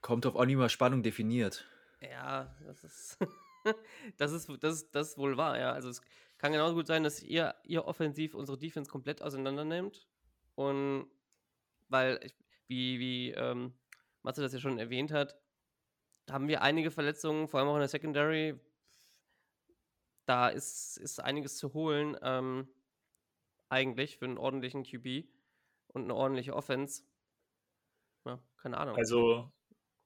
[0.00, 1.68] Kommt auf auch nicht mal Spannung definiert.
[2.00, 3.18] Ja, das ist,
[4.16, 5.72] das ist, das ist, das ist wohl wahr, ja.
[5.72, 6.02] Also, es
[6.38, 10.06] kann genauso gut sein, dass ihr, ihr offensiv unsere Defense komplett auseinander nehmt.
[10.54, 11.10] Und
[11.88, 12.20] weil,
[12.66, 13.74] wie, wie ähm,
[14.22, 15.36] Matze das ja schon erwähnt hat,
[16.30, 18.58] haben wir einige Verletzungen, vor allem auch in der Secondary.
[20.26, 22.68] Da ist, ist einiges zu holen, ähm,
[23.68, 25.28] eigentlich für einen ordentlichen QB
[25.88, 27.04] und eine ordentliche Offense.
[28.24, 28.96] Ja, keine Ahnung.
[28.96, 29.52] Also,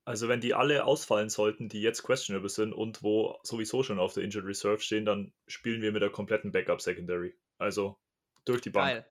[0.08, 4.14] also wenn die alle ausfallen sollten, die jetzt questionable sind und wo sowieso schon auf
[4.14, 7.36] der Injured Reserve stehen, dann spielen wir mit der kompletten Backup Secondary.
[7.58, 7.98] Also
[8.46, 8.90] durch die Bank.
[8.90, 9.10] Geil.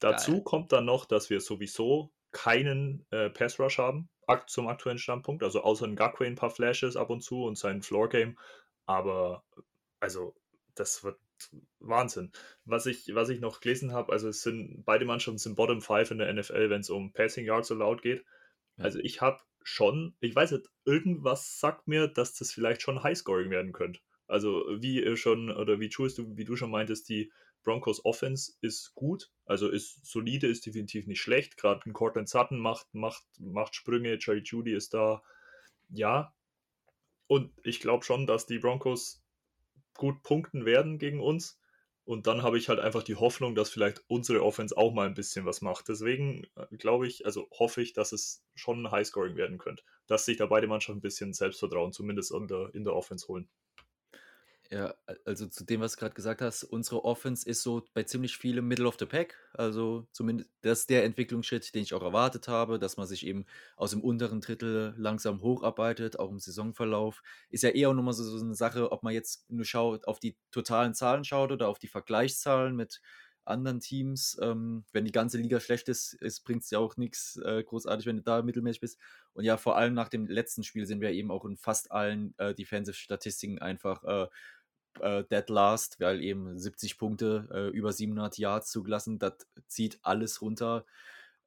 [0.00, 0.42] Dazu Geil.
[0.42, 5.44] kommt dann noch, dass wir sowieso keinen äh, Pass Rush haben akt zum aktuellen Standpunkt.
[5.44, 8.36] Also außer ein Gakwe ein paar Flashes ab und zu und sein Floor Game.
[8.86, 9.44] Aber
[10.00, 10.34] also
[10.74, 11.20] das wird
[11.78, 12.32] Wahnsinn.
[12.64, 16.12] Was ich, was ich noch gelesen habe, also es sind beide Mannschaften sind Bottom 5
[16.12, 18.24] in der NFL, wenn es um Passing Yards so laut geht.
[18.76, 18.84] Ja.
[18.84, 23.50] Also ich habe schon, ich weiß nicht, irgendwas sagt mir, dass das vielleicht schon Highscoring
[23.50, 24.00] werden könnte.
[24.26, 27.30] Also wie ihr schon, oder wie Jules, du, wie du schon meintest, die
[27.62, 31.56] Broncos Offense ist gut, also ist solide, ist definitiv nicht schlecht.
[31.56, 35.22] Gerade ein Cortland Sutton macht, macht, macht Sprünge, Jerry Judy ist da,
[35.90, 36.34] ja.
[37.26, 39.22] Und ich glaube schon, dass die Broncos
[39.94, 41.58] gut punkten werden gegen uns.
[42.04, 45.14] Und dann habe ich halt einfach die Hoffnung, dass vielleicht unsere Offense auch mal ein
[45.14, 45.88] bisschen was macht.
[45.88, 49.84] Deswegen äh, glaube ich, also hoffe ich, dass es schon Highscoring werden könnte.
[50.08, 53.48] Dass sich da beide Mannschaften ein bisschen Selbstvertrauen zumindest in der, in der Offense holen.
[54.72, 54.94] Ja,
[55.26, 58.68] also zu dem, was du gerade gesagt hast, unsere Offense ist so bei ziemlich vielem
[58.68, 59.36] Middle of the Pack.
[59.52, 63.44] Also zumindest das ist der Entwicklungsschritt, den ich auch erwartet habe, dass man sich eben
[63.76, 67.22] aus dem unteren Drittel langsam hocharbeitet, auch im Saisonverlauf.
[67.50, 70.18] Ist ja eher auch nochmal so, so eine Sache, ob man jetzt nur schaut, auf
[70.18, 73.02] die totalen Zahlen schaut oder auf die Vergleichszahlen mit
[73.44, 74.38] anderen Teams.
[74.40, 78.16] Ähm, wenn die ganze Liga schlecht ist, bringt es ja auch nichts äh, großartig, wenn
[78.16, 78.98] du da mittelmäßig bist.
[79.34, 82.34] Und ja, vor allem nach dem letzten Spiel sind wir eben auch in fast allen
[82.38, 84.28] äh, Defensive-Statistiken einfach äh,
[85.00, 89.34] äh, dead last, weil eben 70 Punkte, äh, über 700 Yards zugelassen, das
[89.66, 90.84] zieht alles runter.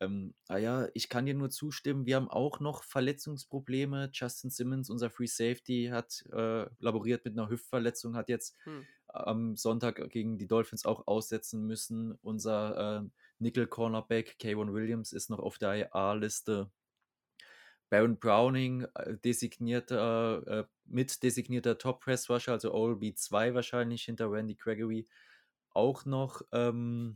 [0.02, 4.10] Ähm, naja, ich kann dir nur zustimmen, wir haben auch noch Verletzungsprobleme.
[4.14, 8.86] Justin Simmons, unser Free Safety, hat äh, laboriert mit einer Hüftverletzung, hat jetzt Hm.
[9.08, 12.18] am Sonntag gegen die Dolphins auch aussetzen müssen.
[12.22, 16.70] Unser äh, Nickel-Cornerback, Kayvon Williams, ist noch auf der IR-Liste.
[17.96, 25.08] Baron Browning, äh, designierter, äh, mit designierter Top-Press-Rusher, also OLB2 wahrscheinlich hinter Randy Gregory,
[25.70, 27.16] auch noch ähm,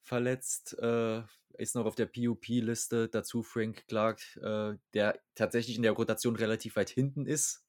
[0.00, 1.22] verletzt, äh,
[1.58, 3.08] ist noch auf der PUP-Liste.
[3.08, 7.64] Dazu Frank Clark, äh, der tatsächlich in der Rotation relativ weit hinten ist,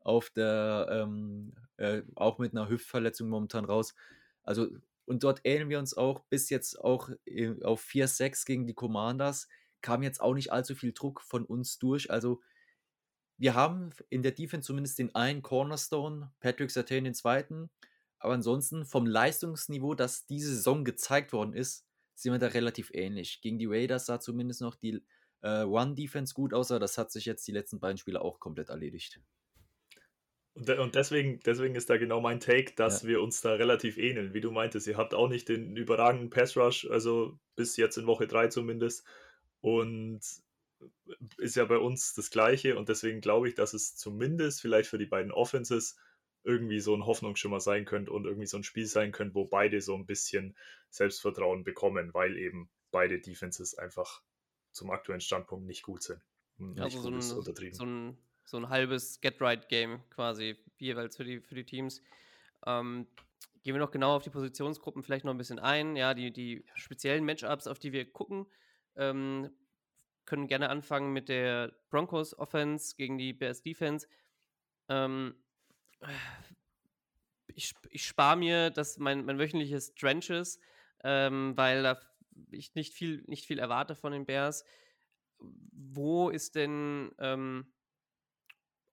[0.00, 3.94] auf der, ähm, äh, auch mit einer Hüftverletzung momentan raus.
[4.42, 4.66] Also,
[5.04, 9.46] und dort ähneln wir uns auch bis jetzt auch äh, auf 4-6 gegen die Commanders.
[9.82, 12.10] Kam jetzt auch nicht allzu viel Druck von uns durch.
[12.10, 12.40] Also,
[13.38, 17.70] wir haben in der Defense zumindest den einen Cornerstone, Patrick Sertain den zweiten.
[18.18, 23.40] Aber ansonsten vom Leistungsniveau, das diese Saison gezeigt worden ist, sind wir da relativ ähnlich.
[23.40, 25.02] Gegen die Raiders sah zumindest noch die
[25.42, 28.68] äh, One-Defense gut aus, aber das hat sich jetzt die letzten beiden Spiele auch komplett
[28.68, 29.20] erledigt.
[30.54, 33.06] Und, und deswegen, deswegen ist da genau mein Take, dass Ja.
[33.06, 34.34] wir uns da relativ ähneln.
[34.34, 38.06] Wie du meintest, ihr habt auch nicht den überragenden Pass Rush, also bis jetzt in
[38.06, 39.04] Woche 3 zumindest.
[39.60, 40.20] Und
[41.38, 42.78] ist ja bei uns das Gleiche.
[42.78, 45.98] Und deswegen glaube ich, dass es zumindest vielleicht für die beiden Offenses
[46.42, 49.80] irgendwie so ein Hoffnungsschimmer sein könnte und irgendwie so ein Spiel sein könnte, wo beide
[49.82, 50.56] so ein bisschen
[50.88, 54.22] Selbstvertrauen bekommen, weil eben beide Defenses einfach
[54.72, 56.20] zum aktuellen Standpunkt nicht gut sind.
[56.56, 57.74] Nicht Also so gut ist ein, untertrieben.
[57.74, 62.00] so, ein, so ein halbes Get-Right-Game quasi jeweils für die, für die Teams.
[62.66, 63.06] Ähm,
[63.62, 65.96] gehen wir noch genau auf die Positionsgruppen vielleicht noch ein bisschen ein.
[65.96, 68.46] Ja, die, die speziellen Matchups, auf die wir gucken,
[69.00, 69.50] ähm,
[70.26, 74.06] können gerne anfangen mit der Broncos Offense gegen die Bears Defense.
[74.88, 75.34] Ähm,
[77.54, 80.60] ich, ich spare mir das, mein, mein wöchentliches Trenches,
[81.02, 82.00] ähm, weil da
[82.50, 84.64] ich nicht viel, nicht viel erwarte von den Bears.
[85.38, 87.72] Wo ist denn ähm,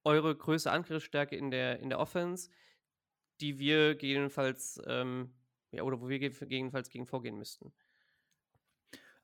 [0.03, 2.49] eure größte Angriffsstärke in der, in der Offense,
[3.41, 5.33] die wir gegebenenfalls, ähm,
[5.71, 7.73] ja, oder wo wir gegebenenfalls gegen vorgehen müssten?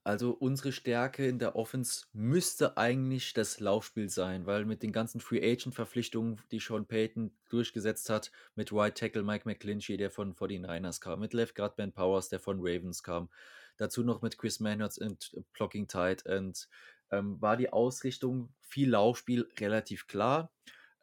[0.06, 5.22] Also unsere Stärke in der Offense müsste eigentlich das Laufspiel sein, weil mit den ganzen
[5.22, 10.36] Free Agent Verpflichtungen, die Sean Payton durchgesetzt hat, mit White Tackle Mike McClinchy, der von
[10.36, 13.30] 49ers kam, mit Left Guard Ben Powers, der von Ravens kam,
[13.78, 16.68] dazu noch mit Chris Manhertz und Blocking Tight and
[17.10, 20.52] ähm, war die Ausrichtung viel Laufspiel relativ klar.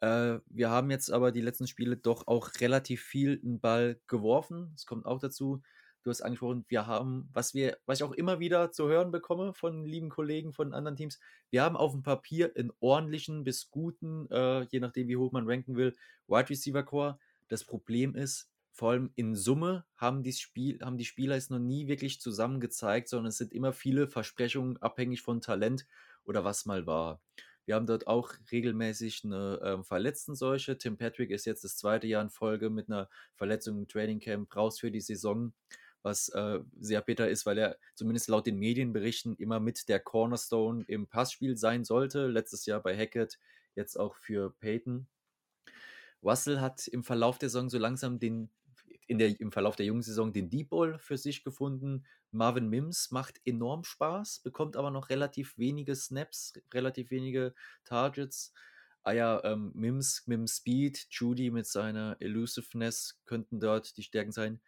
[0.01, 4.71] Äh, wir haben jetzt aber die letzten Spiele doch auch relativ viel einen Ball geworfen.
[4.75, 5.63] Es kommt auch dazu
[6.03, 9.53] du hast angesprochen, wir haben, was wir, was ich auch immer wieder zu hören bekomme
[9.53, 14.29] von lieben Kollegen von anderen Teams, wir haben auf dem Papier einen ordentlichen bis guten,
[14.31, 15.95] äh, je nachdem wie hoch man ranken will,
[16.27, 17.19] Wide Receiver Core.
[17.47, 21.59] Das Problem ist, vor allem in Summe haben die, Spiel, haben die Spieler es noch
[21.59, 25.85] nie wirklich zusammen gezeigt, sondern es sind immer viele Versprechungen abhängig von Talent
[26.23, 27.21] oder was mal war.
[27.65, 30.77] Wir haben dort auch regelmäßig eine ähm, Verletztenseuche.
[30.77, 34.55] Tim Patrick ist jetzt das zweite Jahr in Folge mit einer Verletzung im Training Camp
[34.55, 35.53] raus für die Saison
[36.03, 40.83] was äh, sehr bitter ist, weil er zumindest laut den Medienberichten immer mit der Cornerstone
[40.87, 42.27] im Passspiel sein sollte.
[42.27, 43.39] Letztes Jahr bei Hackett,
[43.75, 45.07] jetzt auch für Peyton.
[46.23, 48.49] Russell hat im Verlauf der Saison so langsam den,
[49.07, 52.05] in der, im Verlauf der jungen Saison den Deep Ball für sich gefunden.
[52.31, 58.53] Marvin Mims macht enorm Spaß, bekommt aber noch relativ wenige Snaps, relativ wenige Targets.
[59.03, 64.31] Ah ja, ähm, Mims mit dem Speed, Judy mit seiner Elusiveness könnten dort die Stärken
[64.31, 64.61] sein.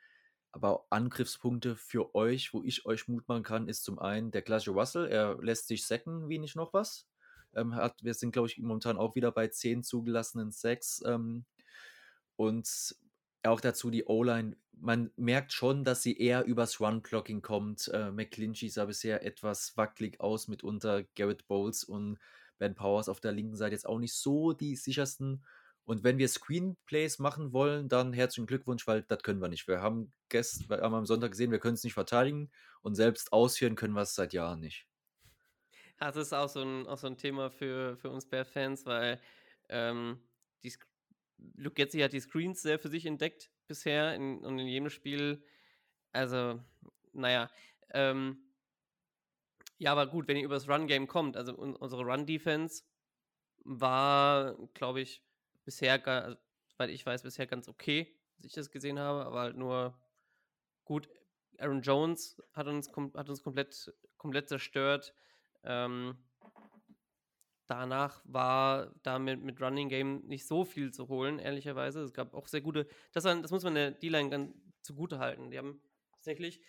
[0.53, 4.71] Aber Angriffspunkte für euch, wo ich euch Mut machen kann, ist zum einen der klassische
[4.71, 5.07] Russell.
[5.07, 7.07] Er lässt sich sacken wie nicht noch was.
[7.55, 11.01] Ähm, hat, wir sind, glaube ich, momentan auch wieder bei 10 zugelassenen Sacks.
[11.05, 11.45] Ähm,
[12.35, 12.95] und
[13.43, 14.55] auch dazu die O-Line.
[14.73, 17.87] Man merkt schon, dass sie eher übers Run-Blocking kommt.
[17.87, 22.19] Äh, McClinchy sah bisher etwas wackelig aus, mitunter Garrett Bowles und
[22.59, 25.43] Ben Powers auf der linken Seite jetzt auch nicht so die sichersten
[25.86, 29.67] und wenn wir Screenplays machen wollen, dann herzlichen Glückwunsch, weil das können wir nicht.
[29.67, 33.34] Wir haben, gest, wir haben am Sonntag gesehen, wir können es nicht verteidigen und selbst
[33.34, 34.88] ausführen können wir es seit Jahren nicht.
[36.00, 39.19] Das ist auch so ein, auch so ein Thema für, für uns Bear-Fans, weil
[39.69, 40.19] ähm,
[40.63, 40.74] die,
[41.56, 45.43] Luke Getzi hat die Screens sehr für sich entdeckt bisher in, und in jedem Spiel.
[46.12, 46.62] Also,
[47.12, 47.50] naja.
[47.91, 48.38] Ähm,
[49.78, 52.84] ja, aber gut, wenn ihr übers Run-Game kommt, also un unsere Run-Defense
[53.65, 55.24] war, glaube ich,
[55.63, 56.38] bisher, also,
[56.78, 59.97] weil ich weiß, bisher ganz okay, als ich das gesehen habe, aber halt nur
[60.86, 61.10] gut.
[61.60, 65.13] Aaron Jones hat uns, hat uns komplett, komplett zerstört.
[65.63, 66.17] Ähm,
[67.67, 72.02] danach war damit mit Running Game nicht so viel zu holen, ehrlicherweise.
[72.02, 75.52] Es gab auch sehr gute, das, das muss man der D-Line ganz zugute halten.
[75.52, 76.60] Die haben tatsächlich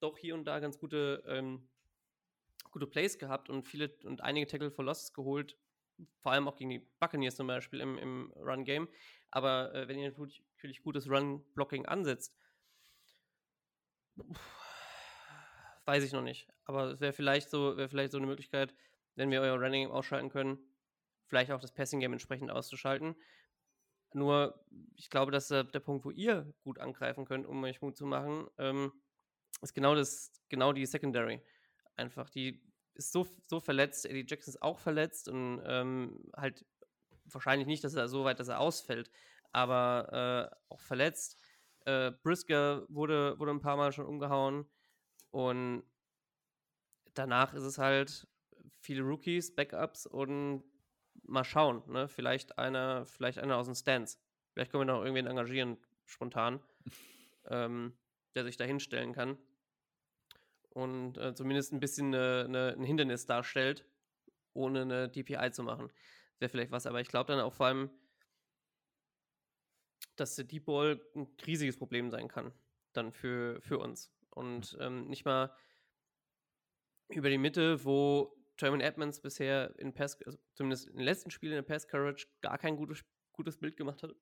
[0.00, 1.68] doch hier und da ganz gute, ähm,
[2.70, 5.56] gute Plays gehabt und viele und einige Tackle for Losses geholt,
[6.20, 8.88] vor allem auch gegen die Buccaneers zum Beispiel im, im Run-Game.
[9.30, 12.36] Aber äh, wenn ihr natürlich gutes Run-Blocking ansetzt,
[15.84, 16.48] weiß ich noch nicht.
[16.64, 18.74] Aber es wäre vielleicht so, wäre vielleicht so eine Möglichkeit,
[19.14, 20.58] wenn wir euer Running Game ausschalten können,
[21.26, 23.16] vielleicht auch das Passing Game entsprechend auszuschalten.
[24.14, 24.62] Nur,
[24.96, 28.06] ich glaube, dass äh, der Punkt, wo ihr gut angreifen könnt, um euch Mut zu
[28.06, 28.92] machen, ähm,
[29.62, 31.42] ist genau das, genau die Secondary.
[31.96, 32.62] Einfach, die
[32.94, 36.64] ist so, so verletzt, Eddie Jackson ist auch verletzt und ähm, halt
[37.24, 39.10] wahrscheinlich nicht, dass er so weit, dass er ausfällt,
[39.52, 41.38] aber äh, auch verletzt.
[41.84, 44.66] Äh, Brisker wurde, wurde ein paar Mal schon umgehauen
[45.30, 45.84] und
[47.14, 48.28] danach ist es halt
[48.80, 50.64] viele Rookies, Backups und
[51.24, 52.08] mal schauen, ne?
[52.08, 54.20] Vielleicht einer, vielleicht einer aus den Stands.
[54.52, 56.60] Vielleicht können wir noch irgendwen engagieren, spontan,
[57.46, 57.96] ähm,
[58.34, 59.38] der sich da hinstellen kann
[60.72, 63.84] und äh, zumindest ein bisschen eine, eine, ein Hindernis darstellt,
[64.54, 65.90] ohne eine DPI zu machen.
[66.38, 67.90] Wäre vielleicht was, aber ich glaube dann auch vor allem,
[70.16, 72.52] dass der Deep Ball ein riesiges Problem sein kann,
[72.92, 74.12] dann für, für uns.
[74.30, 75.54] Und ähm, nicht mal
[77.08, 81.52] über die Mitte, wo German Edmonds bisher in Pass, also zumindest in den letzten Spielen
[81.52, 84.14] in der Pass Courage gar kein gutes, gutes Bild gemacht hat.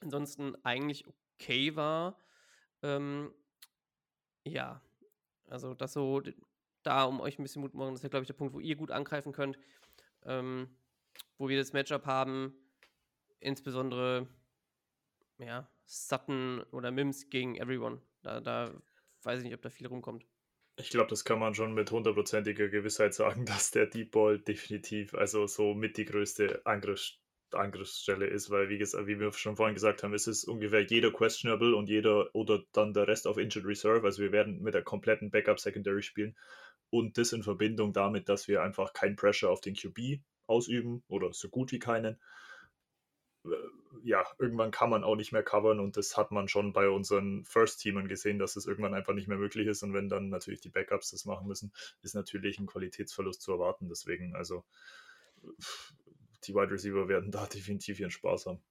[0.00, 2.18] Ansonsten eigentlich okay war.
[2.82, 3.34] Ähm,
[4.44, 4.82] ja,
[5.50, 6.22] also das so
[6.82, 8.60] da, um euch ein bisschen Mut zu machen, das ist, glaube ich, der Punkt, wo
[8.60, 9.58] ihr gut angreifen könnt,
[10.24, 10.68] ähm,
[11.38, 12.54] wo wir das Matchup haben,
[13.40, 14.26] insbesondere
[15.38, 18.00] ja, Sutton oder Mims gegen Everyone.
[18.22, 18.72] Da, da
[19.22, 20.24] weiß ich nicht, ob da viel rumkommt.
[20.76, 25.14] Ich glaube, das kann man schon mit hundertprozentiger Gewissheit sagen, dass der Deep Ball definitiv,
[25.14, 27.19] also so mit die größte Angriffs
[27.54, 31.12] Angriffsstelle ist, weil wie, gesagt, wie wir schon vorhin gesagt haben, es ist ungefähr jeder
[31.12, 34.06] questionable und jeder oder dann der Rest auf Injured Reserve.
[34.06, 36.36] Also wir werden mit der kompletten Backup Secondary spielen
[36.90, 41.32] und das in Verbindung damit, dass wir einfach kein Pressure auf den QB ausüben oder
[41.32, 42.20] so gut wie keinen.
[44.02, 47.44] ja, irgendwann kann man auch nicht mehr covern und das hat man schon bei unseren
[47.44, 50.68] First-Teamern gesehen, dass es irgendwann einfach nicht mehr möglich ist und wenn dann natürlich die
[50.68, 53.88] Backups das machen müssen, ist natürlich ein Qualitätsverlust zu erwarten.
[53.88, 54.64] Deswegen, also
[56.44, 58.62] die Wide Receiver werden da definitiv ihren Spaß haben.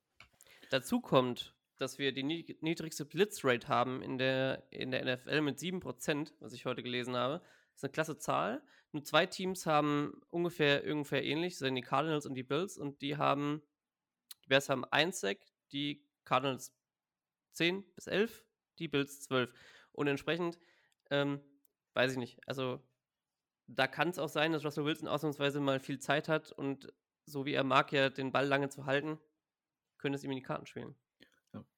[0.69, 6.33] Dazu kommt, dass wir die niedrigste Blitzrate haben in der, in der NFL mit 7%,
[6.39, 7.39] was ich heute gelesen habe.
[7.39, 8.61] Das ist eine klasse Zahl.
[8.91, 13.01] Nur zwei Teams haben ungefähr, ungefähr ähnlich, das sind die Cardinals und die Bills, und
[13.01, 13.61] die haben,
[14.43, 15.37] die Bears haben 1 Sack,
[15.71, 16.73] die Cardinals
[17.53, 18.43] 10 bis 11,
[18.79, 19.53] die Bills 12.
[19.91, 20.57] Und entsprechend,
[21.11, 21.39] ähm,
[21.93, 22.81] weiß ich nicht, also
[23.67, 26.91] da kann es auch sein, dass Russell Wilson ausnahmsweise mal viel Zeit hat und
[27.29, 29.19] so wie er mag, ja den Ball lange zu halten,
[29.97, 30.95] könnte es ihm in die Karten spielen.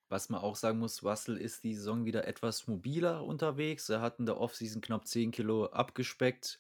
[0.10, 3.88] Was man auch sagen muss, Russell ist die Saison wieder etwas mobiler unterwegs.
[3.88, 6.60] Er hat in der Offseason knapp 10 Kilo abgespeckt.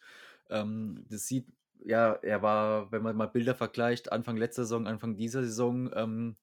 [0.49, 1.47] Ähm, das sieht,
[1.84, 6.38] ja, er war, wenn man mal Bilder vergleicht, Anfang letzter Saison, Anfang dieser Saison, ähm,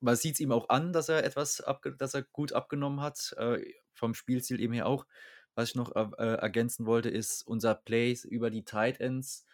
[0.00, 1.62] man sieht es ihm auch an, dass er etwas,
[1.98, 5.06] dass er gut abgenommen hat, äh, vom Spielziel eben her auch.
[5.54, 9.44] Was ich noch äh, ergänzen wollte, ist unser Play über die Tight Ends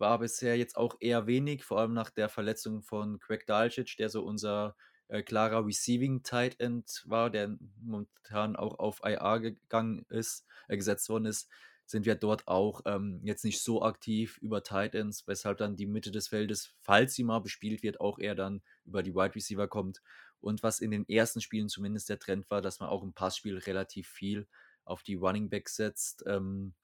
[0.00, 4.08] war bisher jetzt auch eher wenig, vor allem nach der Verletzung von Craig Dalcic, der
[4.08, 4.76] so unser
[5.08, 11.08] äh, klarer Receiving Tight End war, der momentan auch auf IR gegangen ist, äh, gesetzt
[11.08, 11.48] worden ist,
[11.90, 15.86] sind wir dort auch ähm, jetzt nicht so aktiv über Tight Ends, weshalb dann die
[15.86, 19.66] Mitte des Feldes, falls sie mal bespielt wird, auch eher dann über die Wide Receiver
[19.66, 20.00] kommt.
[20.40, 23.58] Und was in den ersten Spielen zumindest der Trend war, dass man auch im Passspiel
[23.58, 24.46] relativ viel
[24.84, 26.22] auf die Running Backs setzt.
[26.26, 26.74] Ähm,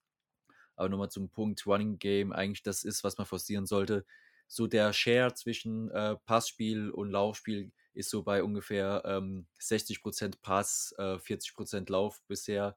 [0.77, 4.05] aber nochmal zum Punkt Running Game, eigentlich das ist, was man forcieren sollte.
[4.49, 10.95] So der Share zwischen äh, Passspiel und Laufspiel ist so bei ungefähr ähm, 60% Pass,
[10.99, 12.77] äh, 40% Lauf bisher.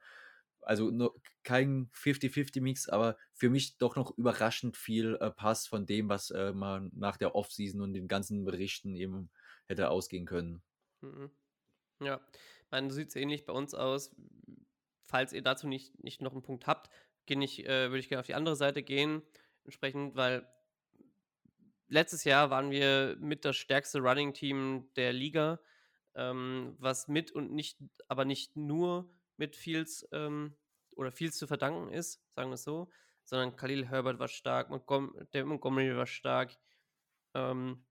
[0.61, 6.09] Also no, kein 50-50-Mix, aber für mich doch noch überraschend viel äh, Pass von dem,
[6.09, 9.29] was äh, man nach der Offseason und den ganzen Berichten eben
[9.67, 10.61] hätte ausgehen können.
[11.01, 11.31] Mhm.
[12.01, 12.21] Ja,
[12.71, 14.15] man sieht es ähnlich bei uns aus.
[15.05, 16.89] Falls ihr dazu nicht, nicht noch einen Punkt habt,
[17.41, 19.21] ich, äh, würde ich gerne auf die andere Seite gehen.
[19.63, 20.47] Entsprechend, weil
[21.87, 25.59] letztes Jahr waren wir mit das stärkste Running-Team der Liga,
[26.15, 30.55] ähm, was mit und nicht, aber nicht nur mit Fields ähm,
[30.95, 32.89] oder Fields zu verdanken ist, sagen wir es so,
[33.23, 36.57] sondern Khalil Herbert war stark, Montgom David Montgomery war stark.
[37.33, 37.85] Ähm,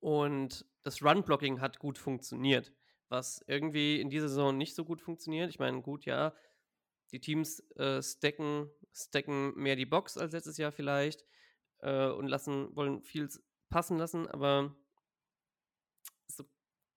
[0.00, 2.72] und das Run-Blocking hat gut funktioniert,
[3.08, 5.50] was irgendwie in dieser Saison nicht so gut funktioniert.
[5.50, 6.34] Ich meine, gut, ja,
[7.12, 11.24] die Teams äh, stacken, stacken mehr die Box als letztes Jahr vielleicht
[11.78, 13.28] äh, und lassen, wollen viel
[13.68, 14.74] passen lassen, aber
[16.28, 16.44] so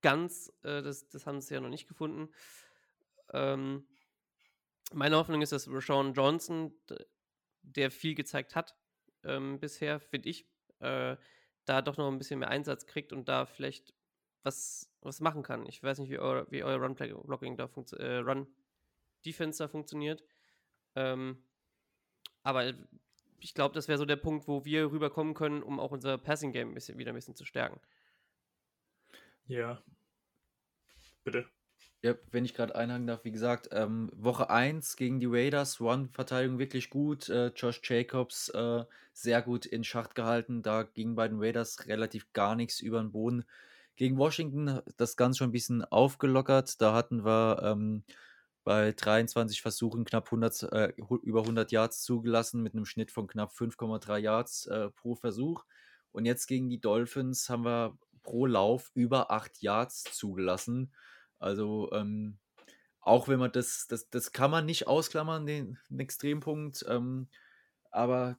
[0.02, 2.32] ganz, äh, das, das haben sie ja noch nicht gefunden.
[3.32, 3.86] Ähm,
[4.92, 6.74] meine Hoffnung ist, dass Rashawn Johnson,
[7.62, 8.74] der viel gezeigt hat
[9.24, 10.48] ähm, bisher, finde ich,
[10.80, 11.16] äh,
[11.64, 13.94] da doch noch ein bisschen mehr Einsatz kriegt und da vielleicht
[14.42, 15.66] was, was machen kann.
[15.66, 18.18] Ich weiß nicht, wie euer, wie euer Run-Blocking da funktioniert, äh,
[19.20, 20.22] Run-Defense da funktioniert.
[20.94, 21.42] Ähm,
[22.42, 22.72] aber
[23.38, 26.74] ich glaube, das wäre so der Punkt, wo wir rüberkommen können, um auch unser Passing-Game
[26.74, 27.80] wieder ein bisschen zu stärken.
[29.46, 29.82] Ja.
[31.24, 31.46] Bitte.
[32.02, 36.58] Ja, wenn ich gerade einhaken darf, wie gesagt, ähm, Woche 1 gegen die Raiders, One-Verteidigung
[36.58, 37.28] wirklich gut.
[37.28, 40.62] Äh, Josh Jacobs äh, sehr gut in Schacht gehalten.
[40.62, 43.44] Da ging bei den Raiders relativ gar nichts über den Boden.
[43.96, 46.80] Gegen Washington das Ganze schon ein bisschen aufgelockert.
[46.80, 48.02] Da hatten wir ähm,
[48.64, 50.92] bei 23 Versuchen knapp 100, äh,
[51.22, 55.64] über 100 Yards zugelassen mit einem Schnitt von knapp 5,3 Yards äh, pro Versuch.
[56.12, 60.92] Und jetzt gegen die Dolphins haben wir pro Lauf über 8 Yards zugelassen.
[61.38, 62.38] Also ähm,
[63.00, 66.84] auch wenn man das, das, das kann man nicht ausklammern, den, den Extrempunkt.
[66.88, 67.28] Ähm,
[67.90, 68.38] aber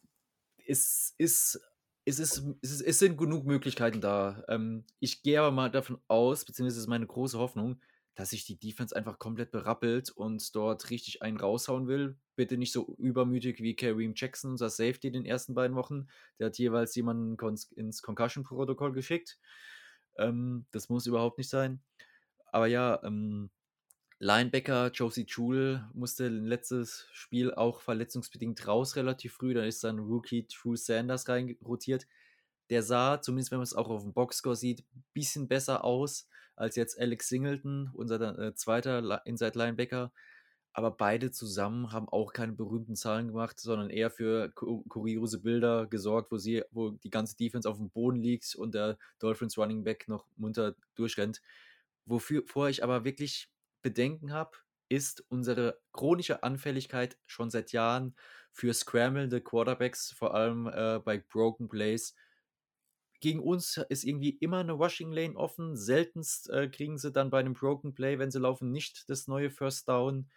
[0.67, 1.59] es ist
[2.05, 4.43] es, ist, es, ist, es sind genug Möglichkeiten da.
[4.47, 7.79] Ähm, ich gehe aber mal davon aus, beziehungsweise ist meine große Hoffnung,
[8.15, 12.17] dass sich die Defense einfach komplett berappelt und dort richtig einen raushauen will.
[12.35, 16.07] Bitte nicht so übermütig wie Kareem Jackson, unser Safety in den ersten beiden Wochen.
[16.39, 17.37] Der hat jeweils jemanden
[17.75, 19.39] ins Concussion-Protokoll geschickt.
[20.17, 21.81] Ähm, das muss überhaupt nicht sein.
[22.47, 23.49] Aber ja, ähm,
[24.19, 29.55] Linebacker Josie Jewell musste letztes Spiel auch verletzungsbedingt raus relativ früh.
[29.55, 32.05] Da ist dann Rookie True Sanders reinrotiert.
[32.71, 36.27] Der sah, zumindest wenn man es auch auf dem Boxscore sieht, ein bisschen besser aus
[36.55, 40.11] als jetzt Alex Singleton, unser äh, zweiter Inside Linebacker.
[40.73, 46.31] Aber beide zusammen haben auch keine berühmten Zahlen gemacht, sondern eher für kuriose Bilder gesorgt,
[46.31, 50.07] wo sie, wo die ganze Defense auf dem Boden liegt und der Dolphins Running Back
[50.07, 51.41] noch munter durchrennt.
[52.05, 53.49] Wofür ich aber wirklich
[53.81, 54.51] Bedenken habe,
[54.87, 58.15] ist unsere chronische Anfälligkeit schon seit Jahren
[58.53, 62.15] für scramblende Quarterbacks, vor allem äh, bei Broken Plays,
[63.21, 65.77] gegen uns ist irgendwie immer eine Rushing Lane offen.
[65.77, 69.51] Seltenst äh, kriegen sie dann bei einem Broken Play, wenn sie laufen, nicht das neue
[69.51, 70.29] First Down.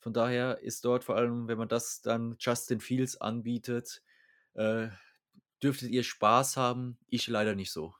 [0.00, 4.02] Von daher ist dort vor allem, wenn man das dann Justin Fields anbietet,
[4.54, 4.88] äh,
[5.62, 6.98] dürftet ihr Spaß haben.
[7.08, 7.94] Ich leider nicht so.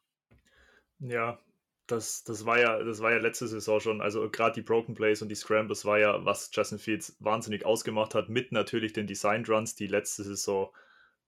[0.98, 1.38] Ja,
[1.86, 5.22] das, das, war ja, das war ja letzte Saison schon, also gerade die Broken Plays
[5.22, 9.44] und die Scrambles war ja, was Justin Fields wahnsinnig ausgemacht hat, mit natürlich den Design
[9.44, 10.70] Runs, die letzte Saison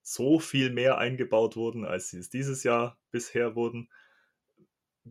[0.07, 3.89] so viel mehr eingebaut wurden, als sie es dieses Jahr bisher wurden.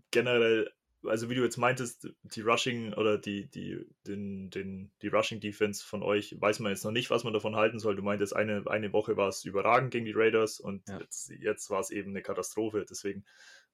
[0.10, 0.72] Generell,
[1.04, 5.86] also wie du jetzt meintest, die Rushing oder die, die, den, den, die Rushing Defense
[5.86, 7.98] von euch, weiß man jetzt noch nicht, was man davon halten soll.
[7.98, 10.98] Du meintest, eine, eine Woche war es überragend gegen die Raiders und ja.
[11.02, 12.86] jetzt, jetzt war es eben eine Katastrophe.
[12.90, 13.26] Deswegen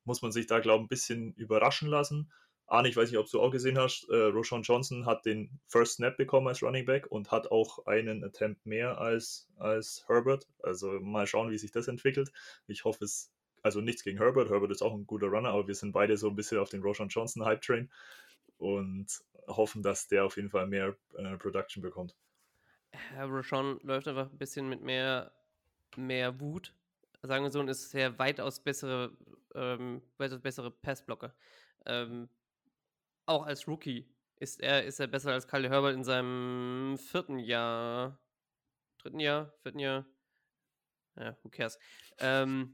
[0.03, 2.31] muss man sich da, glaube ich, ein bisschen überraschen lassen.
[2.71, 5.95] Arne, ich weiß nicht, ob du auch gesehen hast, äh, Roshan Johnson hat den First
[5.95, 10.47] Snap bekommen als Running Back und hat auch einen Attempt mehr als, als Herbert.
[10.63, 12.31] Also mal schauen, wie sich das entwickelt.
[12.67, 14.49] Ich hoffe es, also nichts gegen Herbert.
[14.49, 16.81] Herbert ist auch ein guter Runner, aber wir sind beide so ein bisschen auf den
[16.81, 17.91] Roshan Johnson Hype Train
[18.57, 19.07] und
[19.47, 22.15] hoffen, dass der auf jeden Fall mehr äh, Production bekommt.
[23.19, 25.33] Roshan läuft einfach ein bisschen mit mehr,
[25.97, 26.73] mehr Wut
[27.23, 29.11] sagen wir so, und ist sehr weitaus bessere,
[29.55, 31.33] ähm, weitaus bessere Passblocker.
[31.85, 32.29] Ähm,
[33.31, 34.07] auch als Rookie
[34.37, 38.19] ist er, ist er besser als Kyle Herbert in seinem vierten Jahr.
[38.99, 39.53] Dritten Jahr?
[39.61, 40.05] Vierten Jahr?
[41.15, 41.77] Ja, who cares?
[42.17, 42.73] Ähm,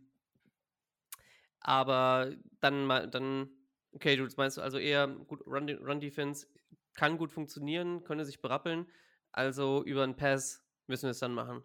[1.59, 3.49] aber dann mal, dann,
[3.91, 6.47] okay, du meinst also eher gut, Run, Run Defense
[6.93, 8.87] kann gut funktionieren, könnte sich berappeln.
[9.31, 11.63] Also über einen Pass müssen wir es dann machen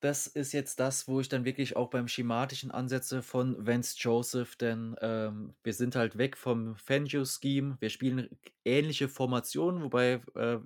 [0.00, 4.56] das ist jetzt das, wo ich dann wirklich auch beim schematischen ansetze von Vance Joseph,
[4.56, 7.76] denn ähm, wir sind halt weg vom Fangio-Scheme.
[7.80, 8.28] Wir spielen
[8.64, 10.58] ähnliche Formationen, wobei äh,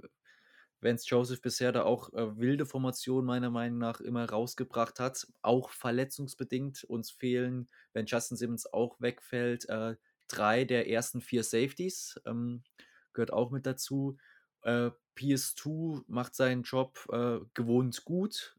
[0.83, 5.71] Vance Joseph bisher da auch äh, wilde Formationen meiner Meinung nach immer rausgebracht hat, auch
[5.71, 6.85] verletzungsbedingt.
[6.85, 9.97] Uns fehlen, wenn Justin Simmons auch wegfällt, äh,
[10.29, 12.65] drei der ersten vier Safeties, ähm,
[13.13, 14.19] gehört auch mit dazu.
[14.63, 18.57] Äh, PS2 macht seinen Job äh, gewohnt gut,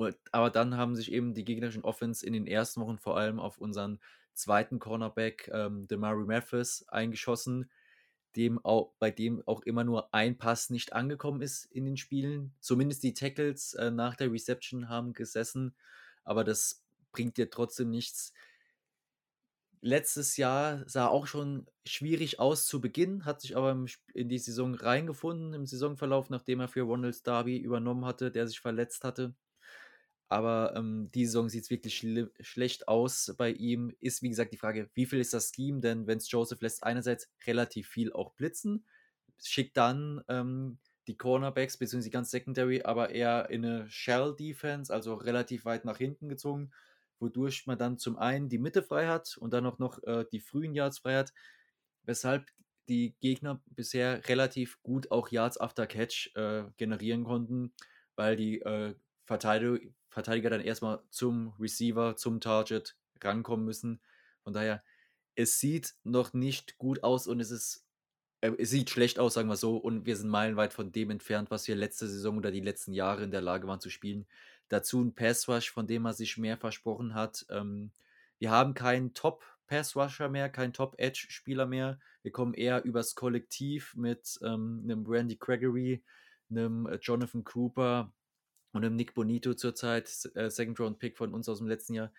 [0.00, 3.38] und, aber dann haben sich eben die gegnerischen Offense in den ersten Wochen vor allem
[3.38, 4.00] auf unseren
[4.32, 7.70] zweiten Cornerback, ähm, Demari Mathis, eingeschossen,
[8.34, 12.54] dem auch, bei dem auch immer nur ein Pass nicht angekommen ist in den Spielen.
[12.60, 15.74] Zumindest die Tackles äh, nach der Reception haben gesessen,
[16.24, 16.82] aber das
[17.12, 18.32] bringt dir trotzdem nichts.
[19.82, 23.84] Letztes Jahr sah auch schon schwierig aus zu Beginn, hat sich aber
[24.14, 28.60] in die Saison reingefunden im Saisonverlauf, nachdem er für Ronald Darby übernommen hatte, der sich
[28.60, 29.34] verletzt hatte.
[30.30, 32.06] Aber ähm, die Saison sieht es wirklich
[32.40, 33.92] schlecht aus bei ihm.
[33.98, 35.80] Ist, wie gesagt, die Frage, wie viel ist das Scheme?
[35.80, 38.86] Denn Vance Joseph lässt einerseits relativ viel auch blitzen,
[39.42, 40.78] schickt dann ähm,
[41.08, 42.04] die Cornerbacks bzw.
[42.04, 46.70] die ganz Secondary aber eher in eine Shell-Defense, also relativ weit nach hinten gezogen,
[47.18, 50.40] wodurch man dann zum einen die Mitte frei hat und dann auch noch äh, die
[50.40, 51.32] frühen Yards frei hat,
[52.04, 52.46] weshalb
[52.88, 57.72] die Gegner bisher relativ gut auch Yards after Catch äh, generieren konnten,
[58.14, 59.78] weil die äh, Verteidiger,
[60.10, 64.00] Verteidiger dann erstmal zum Receiver, zum Target rankommen müssen.
[64.42, 64.82] Von daher,
[65.36, 67.86] es sieht noch nicht gut aus und es ist,
[68.40, 71.50] äh, es sieht schlecht aus, sagen wir so, und wir sind meilenweit von dem entfernt,
[71.50, 74.26] was wir letzte Saison oder die letzten Jahre in der Lage waren zu spielen.
[74.68, 77.46] Dazu ein Pass Rush, von dem man sich mehr versprochen hat.
[77.50, 77.90] Ähm,
[78.38, 82.00] wir haben keinen Top Pass Rusher mehr, keinen Top Edge Spieler mehr.
[82.22, 86.02] Wir kommen eher übers Kollektiv mit ähm, einem Randy Gregory,
[86.50, 88.12] einem äh, Jonathan Cooper,
[88.72, 92.12] und im Nick Bonito zurzeit, äh, Second Round Pick von uns aus dem letzten Jahr,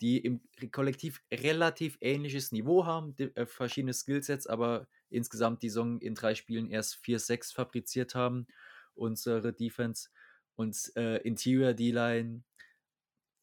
[0.00, 0.40] die im
[0.72, 6.34] Kollektiv relativ ähnliches Niveau haben, die, äh, verschiedene Skillsets, aber insgesamt die Saison in drei
[6.34, 8.46] Spielen erst 4-6 fabriziert haben,
[8.94, 10.08] unsere Defense.
[10.56, 12.42] Und äh, Interior D-Line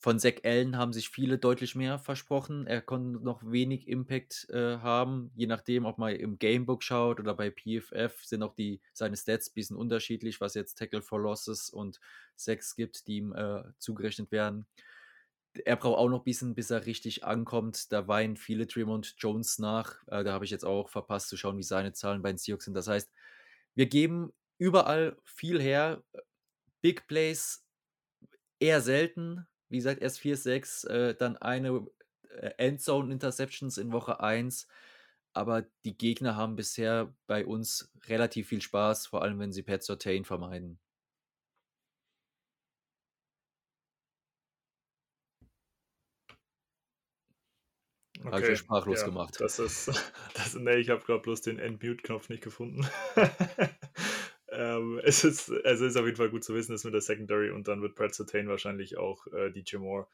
[0.01, 2.65] von Zach Allen haben sich viele deutlich mehr versprochen.
[2.65, 7.35] Er konnte noch wenig Impact äh, haben, je nachdem, ob man im Gamebook schaut oder
[7.35, 11.69] bei PFF sind auch die, seine Stats ein bisschen unterschiedlich, was jetzt Tackle for Losses
[11.69, 11.99] und
[12.35, 14.65] Sacks gibt, die ihm äh, zugerechnet werden.
[15.65, 17.91] Er braucht auch noch ein bisschen, bis er richtig ankommt.
[17.91, 19.97] Da weinen viele Tremont Jones nach.
[20.07, 22.65] Äh, da habe ich jetzt auch verpasst zu schauen, wie seine Zahlen bei den Seahawks
[22.65, 22.73] sind.
[22.73, 23.11] Das heißt,
[23.75, 26.01] wir geben überall viel her.
[26.81, 27.63] Big Plays
[28.57, 31.87] eher selten wie gesagt, erst 4-6, äh, dann eine
[32.29, 34.67] äh, Endzone-Interceptions in Woche 1.
[35.33, 39.81] Aber die Gegner haben bisher bei uns relativ viel Spaß, vor allem wenn sie Pat
[39.81, 40.77] Sortain vermeiden.
[48.19, 49.39] Okay, habe ich sprachlos ja, gemacht.
[49.39, 49.87] Das ist,
[50.35, 52.85] das, nee, ich habe gerade bloß den End-Mute-Knopf nicht gefunden.
[54.51, 57.51] ähm, es, ist, also ist auf jeden Fall gut zu wissen, dass mit der Secondary
[57.51, 60.07] und dann wird Brad Sertain wahrscheinlich auch äh, DJ Moore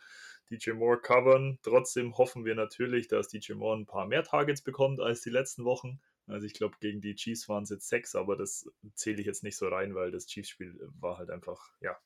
[0.50, 1.60] DJ Moore covern.
[1.62, 5.66] Trotzdem hoffen wir natürlich, dass DJ Moore ein paar mehr Targets bekommt als die letzten
[5.66, 6.00] Wochen.
[6.28, 9.44] Also ich glaube, gegen die Chiefs waren es jetzt sechs, aber das zähle ich jetzt
[9.44, 11.98] nicht so rein, weil das Chiefs-Spiel war halt einfach, ja,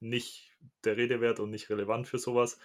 [0.00, 0.54] nicht
[0.84, 2.58] der Rede wert und nicht relevant für sowas.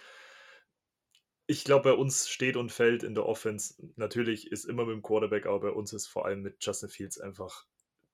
[1.46, 3.74] Ich glaube, bei uns steht und fällt in der Offense.
[3.96, 7.18] Natürlich ist immer mit dem Quarterback, aber bei uns ist vor allem mit Justin Fields
[7.18, 7.66] einfach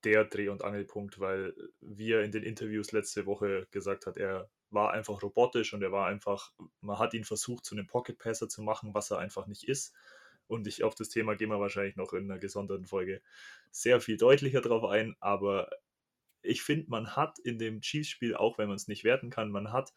[0.07, 4.49] der Dreh- und Angelpunkt, weil wie er in den Interviews letzte Woche gesagt hat, er
[4.71, 8.49] war einfach robotisch und er war einfach, man hat ihn versucht, zu einem Pocket Passer
[8.49, 9.93] zu machen, was er einfach nicht ist.
[10.47, 13.21] Und ich auf das Thema gehen wir wahrscheinlich noch in einer gesonderten Folge
[13.73, 15.17] sehr viel deutlicher drauf ein.
[15.19, 15.71] Aber
[16.41, 19.73] ich finde, man hat in dem Chiefs-Spiel, auch wenn man es nicht werten kann, man
[19.73, 19.93] hat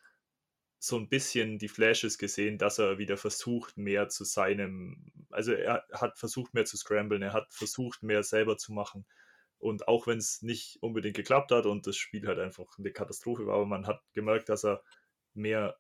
[0.80, 5.86] so ein bisschen die Flashes gesehen, dass er wieder versucht, mehr zu seinem, also er
[5.92, 9.06] hat versucht, mehr zu scramblen, er hat versucht, mehr selber zu machen.
[9.60, 13.46] Und auch wenn es nicht unbedingt geklappt hat und das Spiel halt einfach eine Katastrophe
[13.46, 14.84] war, aber man hat gemerkt, dass er
[15.34, 15.78] mehr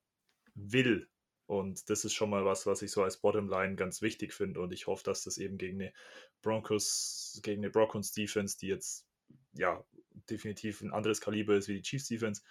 [0.54, 1.10] will.
[1.46, 4.60] Und das ist schon mal was, was ich so als Bottomline ganz wichtig finde.
[4.60, 5.94] Und ich hoffe, dass das eben gegen eine
[6.42, 9.08] Broncos, gegen eine Broncos Defense, die jetzt
[9.54, 9.84] ja
[10.30, 12.44] definitiv ein anderes Kaliber ist wie die Chiefs Defense,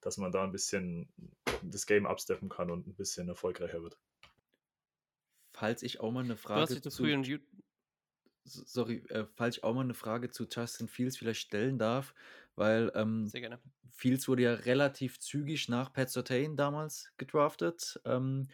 [0.00, 1.12] dass man da ein bisschen
[1.62, 3.98] das Game absteppen kann und ein bisschen erfolgreicher wird.
[5.52, 7.12] Falls ich auch mal eine Frage du hast dich zu früh
[8.46, 12.14] sorry, äh, falls ich auch mal eine Frage zu Justin Fields vielleicht stellen darf,
[12.54, 13.30] weil ähm.
[13.90, 18.48] Fields wurde ja relativ zügig nach Pat Surtain damals gedraftet, ähm,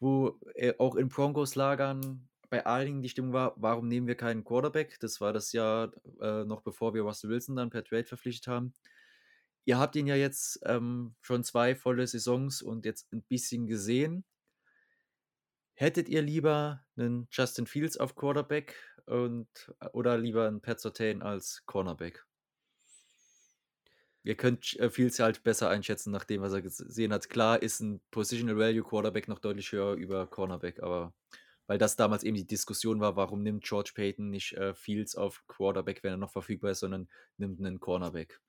[0.00, 5.00] wo er auch in Broncos-Lagern bei allen die Stimmung war, warum nehmen wir keinen Quarterback?
[5.00, 5.90] Das war das Jahr
[6.20, 8.74] äh, noch bevor wir Russell Wilson dann per Trade verpflichtet haben.
[9.64, 14.24] Ihr habt ihn ja jetzt ähm, schon zwei volle Saisons und jetzt ein bisschen gesehen.
[15.72, 18.76] Hättet ihr lieber einen Justin Fields auf Quarterback
[19.12, 22.24] und, äh, oder lieber einen Pat Surtain als Cornerback?
[24.24, 27.28] Ihr könnt äh, Fields halt besser einschätzen, nachdem was er gesehen hat.
[27.28, 31.12] Klar ist ein Positional Value Quarterback noch deutlich höher über Cornerback, aber
[31.66, 35.44] weil das damals eben die Diskussion war, warum nimmt George Payton nicht äh, Fields auf
[35.46, 38.40] Quarterback, wenn er noch verfügbar ist, sondern nimmt einen Cornerback.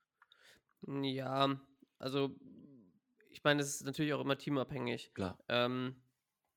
[0.86, 1.58] Ja,
[1.98, 2.36] also
[3.30, 5.12] ich meine, es ist natürlich auch immer teamabhängig.
[5.14, 5.38] Klar.
[5.48, 5.96] Ähm,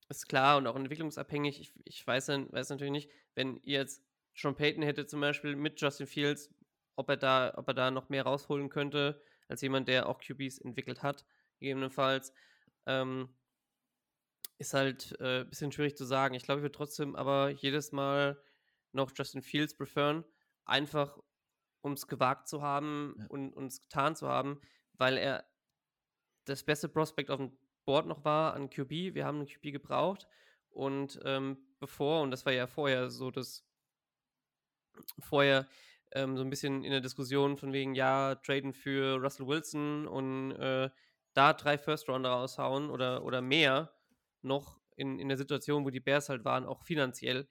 [0.09, 1.59] ist klar und auch entwicklungsabhängig.
[1.59, 4.03] Ich, ich weiß, weiß natürlich nicht, wenn ihr jetzt
[4.35, 6.49] Sean Payton hättet zum Beispiel mit Justin Fields,
[6.95, 10.59] ob er da, ob er da noch mehr rausholen könnte, als jemand, der auch QBs
[10.59, 11.25] entwickelt hat,
[11.59, 12.33] gegebenenfalls.
[12.85, 13.29] Ähm,
[14.59, 16.33] ist halt ein äh, bisschen schwierig zu sagen.
[16.33, 18.41] Ich glaube, ich würde trotzdem aber jedes Mal
[18.91, 20.23] noch Justin Fields preferen,
[20.65, 21.17] einfach
[21.81, 23.25] um es gewagt zu haben ja.
[23.27, 24.59] und es getan zu haben,
[24.93, 25.47] weil er
[26.45, 27.57] das beste Prospekt auf dem
[27.87, 29.15] Board noch war an QB.
[29.15, 30.27] Wir haben einen QB gebraucht.
[30.69, 33.65] Und ähm, bevor, und das war ja vorher so, dass
[35.19, 35.65] vorher
[36.11, 40.51] ähm, so ein bisschen in der Diskussion von wegen, ja, traden für Russell Wilson und
[40.51, 40.89] äh,
[41.33, 43.93] da drei First-Rounder raushauen oder, oder mehr
[44.41, 47.47] noch in, in der Situation, wo die Bears halt waren, auch finanziell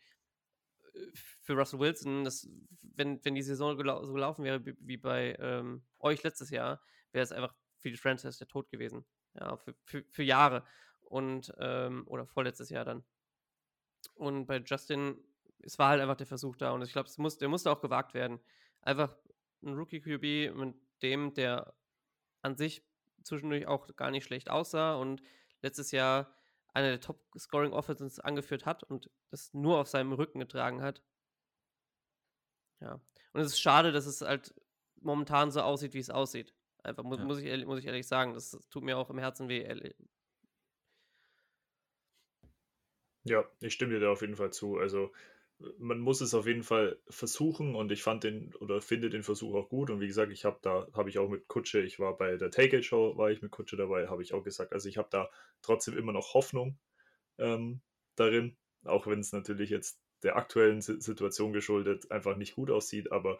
[0.92, 2.46] äh, für Russell Wilson, das,
[2.82, 6.82] wenn, wenn die Saison gelau so gelaufen wäre wie, bei ähm, euch letztes Jahr,
[7.12, 9.06] wäre es einfach für die Franchise der Tod gewesen
[9.38, 10.64] ja, für, für, für Jahre.
[11.02, 13.04] Und, ähm, oder vorletztes Jahr dann.
[14.14, 15.16] Und bei Justin,
[15.62, 18.14] es war halt einfach der Versuch da und ich glaube, muss, der musste auch gewagt
[18.14, 18.40] werden.
[18.82, 19.16] Einfach
[19.62, 21.74] ein Rookie-QB mit dem, der
[22.42, 22.84] an sich
[23.22, 25.22] zwischendurch auch gar nicht schlecht aussah und
[25.62, 26.32] letztes Jahr
[26.72, 31.02] eine der Top-Scoring-Offenses angeführt hat und das nur auf seinem Rücken getragen hat.
[32.80, 33.00] Ja.
[33.32, 34.54] Und es ist schade, dass es halt
[35.00, 36.54] momentan so aussieht, wie es aussieht.
[36.86, 37.24] Einfach, muss, ja.
[37.24, 38.34] muss, ich, muss ich ehrlich sagen.
[38.34, 39.62] Das tut mir auch im Herzen weh.
[39.62, 39.94] Ehrlich.
[43.24, 44.78] Ja, ich stimme dir da auf jeden Fall zu.
[44.78, 45.12] Also
[45.78, 49.54] man muss es auf jeden Fall versuchen und ich fand den oder finde den Versuch
[49.54, 52.16] auch gut und wie gesagt, ich habe da habe ich auch mit Kutsche, ich war
[52.16, 54.88] bei der Take It Show, war ich mit Kutsche dabei, habe ich auch gesagt, also
[54.88, 55.30] ich habe da
[55.62, 56.78] trotzdem immer noch Hoffnung
[57.38, 57.80] ähm,
[58.16, 63.38] darin, auch wenn es natürlich jetzt der aktuellen Situation geschuldet einfach nicht gut aussieht, aber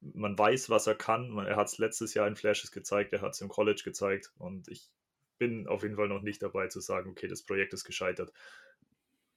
[0.00, 1.36] man weiß, was er kann.
[1.38, 4.68] Er hat es letztes Jahr in Flashes gezeigt, er hat es im College gezeigt und
[4.68, 4.90] ich
[5.38, 8.32] bin auf jeden Fall noch nicht dabei zu sagen, okay, das Projekt ist gescheitert.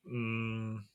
[0.04, 0.88] Hm,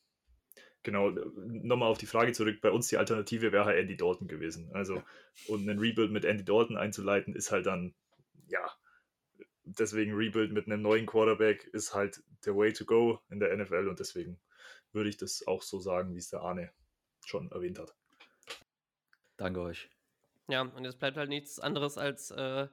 [0.83, 2.59] genau, nochmal auf die Frage zurück.
[2.61, 4.69] Bei uns die Alternative wäre halt Andy Dalton gewesen.
[4.73, 5.01] Also,
[5.47, 7.93] und einen Rebuild mit Andy Dalton einzuleiten, ist halt dann,
[8.47, 8.69] ja,
[9.63, 13.87] deswegen Rebuild mit einem neuen Quarterback ist halt der Way to go in der NFL
[13.87, 14.39] und deswegen
[14.93, 16.71] würde ich das auch so sagen, wie es der Arne
[17.25, 17.95] schon erwähnt hat.
[19.37, 19.89] Danke euch.
[20.49, 22.67] Ja, und es bleibt halt nichts anderes, als äh,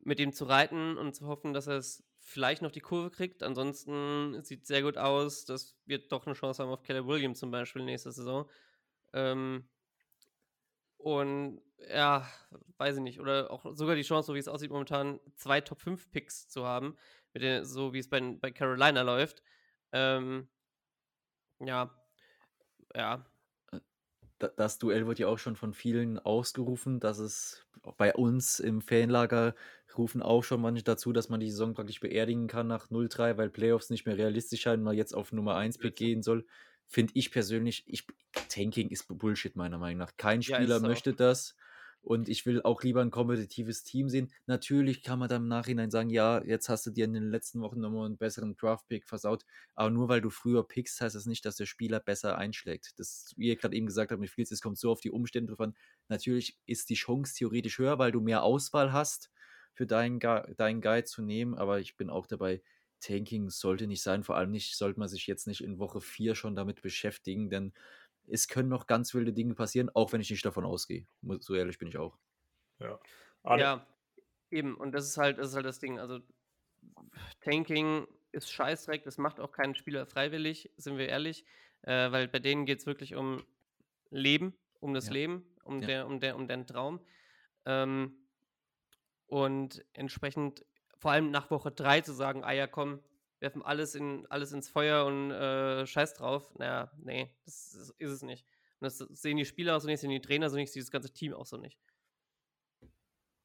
[0.00, 3.42] mit ihm zu reiten und zu hoffen, dass er es vielleicht noch die Kurve kriegt.
[3.42, 7.38] Ansonsten sieht es sehr gut aus, dass wir doch eine Chance haben auf Keller Williams
[7.40, 8.50] zum Beispiel nächste Saison.
[9.12, 9.68] Ähm,
[10.98, 11.60] Und
[11.90, 12.26] ja,
[12.78, 13.20] weiß ich nicht.
[13.20, 16.64] Oder auch sogar die Chance, so wie es aussieht, momentan zwei Top 5 Picks zu
[16.66, 16.96] haben,
[17.32, 19.42] mit den, so wie es bei, bei Carolina läuft.
[19.92, 20.48] Ähm,
[21.60, 21.90] ja,
[22.94, 23.24] ja,
[24.38, 27.66] Das Duell wird ja auch schon von vielen ausgerufen, dass es
[27.96, 29.54] bei uns im Fanlager
[29.96, 33.48] rufen auch schon manche dazu, dass man die Saison praktisch beerdigen kann nach 0-3, weil
[33.48, 36.44] Playoffs nicht mehr realistisch scheinen, man jetzt auf Nummer 1 Pick gehen soll.
[36.86, 38.06] Finde ich persönlich, ich,
[38.48, 40.16] Tanking ist Bullshit meiner Meinung nach.
[40.18, 40.80] Kein Ja, Spieler auch.
[40.80, 41.56] möchte das.
[42.06, 44.32] Und ich will auch lieber ein kompetitives Team sehen.
[44.46, 47.60] Natürlich kann man dann im Nachhinein sagen, ja, jetzt hast du dir in den letzten
[47.60, 49.44] Wochen nochmal einen besseren Draft-Pick versaut.
[49.74, 52.92] Aber nur weil du früher pickst, heißt das nicht, dass der Spieler besser einschlägt.
[53.00, 55.50] Das, wie ihr gerade eben gesagt habt, mit Fields, es kommt so auf die Umstände
[55.50, 55.74] drauf an.
[56.06, 59.32] Natürlich ist die Chance theoretisch höher, weil du mehr Auswahl hast,
[59.72, 61.56] für deinen, deinen Guy zu nehmen.
[61.56, 62.62] Aber ich bin auch dabei,
[63.00, 64.22] Tanking sollte nicht sein.
[64.22, 67.72] Vor allem nicht, sollte man sich jetzt nicht in Woche 4 schon damit beschäftigen, denn
[68.28, 71.06] es können noch ganz wilde Dinge passieren, auch wenn ich nicht davon ausgehe.
[71.40, 72.18] So ehrlich bin ich auch.
[72.78, 72.98] Ja.
[73.42, 73.86] Arne, Ja,
[74.50, 74.76] eben.
[74.76, 75.98] Und das ist halt, das ist halt das Ding.
[75.98, 76.20] Also
[77.40, 81.44] Tanking ist Scheißdreck, das macht auch keinen Spieler freiwillig, sind wir ehrlich.
[81.82, 83.44] Äh, weil bei denen geht es wirklich um
[84.10, 85.12] Leben, um das Ja.
[85.12, 85.86] Leben, um, Ja.
[85.86, 87.00] der, um, der, um den Traum.
[87.64, 88.28] Ähm,
[89.26, 90.64] und entsprechend,
[90.98, 93.02] vor allem nach Woche 3 zu sagen, ah ja, komm,
[93.40, 96.54] werfen alles, in, alles ins Feuer und äh, scheiß drauf.
[96.58, 98.46] Naja, nee, das ist, ist es nicht.
[98.80, 100.90] Und das sehen die Spieler auch so nicht, sehen die Trainer so nicht, sieht das
[100.90, 101.78] ganze Team auch so nicht.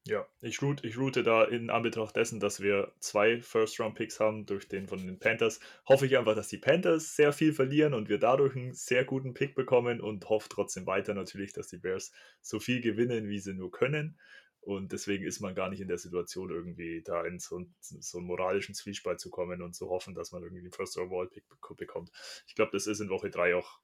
[0.04, 4.66] Ja, ich route, ich route da in Anbetracht dessen, dass wir zwei First-Round-Picks haben durch
[4.66, 8.18] den von den Panthers, hoffe ich einfach, dass die Panthers sehr viel verlieren und wir
[8.18, 12.58] dadurch einen sehr guten Pick bekommen und hoffe trotzdem weiter natürlich, dass die Bears so
[12.58, 14.18] viel gewinnen, wie sie nur können.
[14.62, 18.18] Und deswegen ist man gar nicht in der Situation, irgendwie da in so, einen- so
[18.18, 22.10] einen moralischen Zwiespalt zu kommen und zu hoffen, dass man irgendwie den First-Overall-Pick bek- bekommt.
[22.46, 23.80] Ich glaube, das ist in Woche 3 auch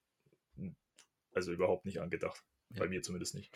[1.32, 2.42] also überhaupt nicht angedacht.
[2.70, 2.78] Ja.
[2.80, 3.52] Bei mir zumindest nicht.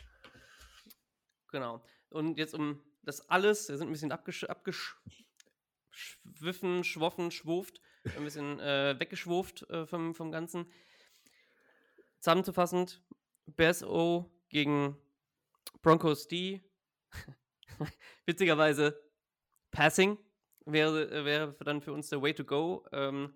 [1.53, 1.85] Genau.
[2.09, 7.81] Und jetzt um das alles, wir sind ein bisschen abgesch abgeschwiffen, schwoffen, schwuft,
[8.17, 10.71] ein bisschen äh, weggeschwuft äh, vom, vom Ganzen.
[12.21, 13.03] Zusammenzufassend,
[13.47, 14.97] Bears O gegen
[15.83, 16.63] Broncos D.
[18.27, 19.01] Witzigerweise
[19.71, 20.19] Passing
[20.67, 22.87] wäre, wäre dann für uns der Way to go.
[22.93, 23.35] Ähm,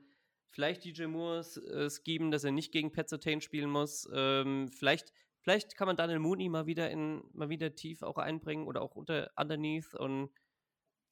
[0.51, 4.09] vielleicht DJ Moore äh, schieben, dass er nicht gegen Pat Surtain spielen muss.
[4.13, 8.67] Ähm, vielleicht, vielleicht kann man Daniel Mooney mal wieder in mal wieder tief auch einbringen
[8.67, 10.31] oder auch unter underneath und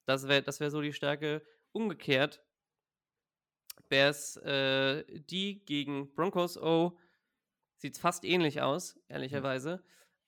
[0.06, 1.42] das wäre das wäre so die Stärke.
[1.72, 2.42] Umgekehrt
[3.88, 6.98] Bears äh, die gegen Broncos O
[7.76, 9.84] sieht fast ähnlich aus, ehrlicherweise.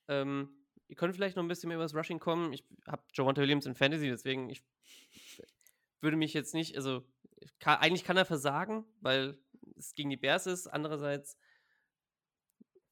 [0.09, 2.53] Ähm, ihr könnt vielleicht noch ein bisschen mehr über das Rushing kommen.
[2.53, 4.63] Ich habe Javante Williams in Fantasy, deswegen ich
[6.01, 7.05] würde mich jetzt nicht, also
[7.59, 9.39] kann, eigentlich kann er versagen, weil
[9.77, 10.67] es gegen die Bears ist.
[10.67, 11.37] Andererseits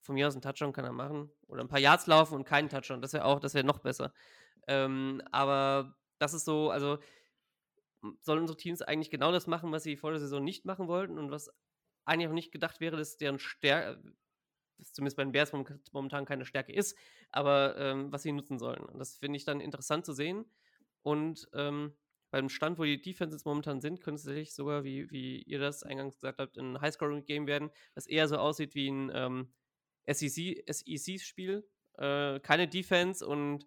[0.00, 2.68] von mir aus einen Touchdown kann er machen oder ein paar Yards laufen und keinen
[2.68, 3.00] Touchdown.
[3.00, 4.12] Das wäre auch, das wäre noch besser.
[4.66, 6.98] Ähm, aber das ist so, also
[8.20, 11.18] sollen unsere Teams eigentlich genau das machen, was sie vor der Saison nicht machen wollten
[11.18, 11.50] und was
[12.04, 14.02] eigentlich auch nicht gedacht wäre, dass deren Stärke,
[14.82, 16.96] zumindest bei den Bears mom- momentan keine Stärke ist,
[17.30, 18.84] aber ähm, was sie nutzen sollen.
[18.84, 20.44] Und das finde ich dann interessant zu sehen.
[21.02, 21.94] Und ähm,
[22.30, 25.82] beim Stand, wo die Defenses momentan sind, könnte es tatsächlich sogar, wie, wie ihr das
[25.84, 29.52] eingangs gesagt habt, ein Highscoring-Game werden, das eher so aussieht wie ein ähm,
[30.06, 31.68] SEC SEC-Spiel.
[31.96, 33.66] Äh, keine Defense und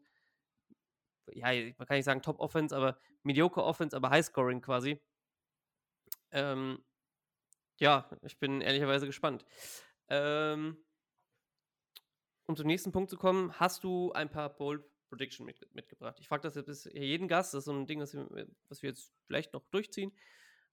[1.31, 1.47] ja,
[1.77, 5.01] man kann nicht sagen Top-Offense, aber Mediocre Offense, aber Highscoring quasi.
[6.31, 6.83] Ähm,
[7.79, 9.45] ja, ich bin ehrlicherweise gespannt.
[10.09, 10.77] Ähm,
[12.47, 16.17] um zum nächsten Punkt zu kommen, hast du ein paar Bold Prediction mit, mitgebracht.
[16.19, 18.81] Ich frage das jetzt bisher jeden Gast, das ist so ein Ding, was wir, was
[18.81, 20.11] wir jetzt vielleicht noch durchziehen,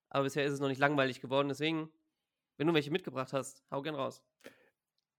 [0.08, 1.90] aber bisher ist es noch nicht langweilig geworden, deswegen,
[2.56, 4.24] wenn du welche mitgebracht hast, hau gern raus.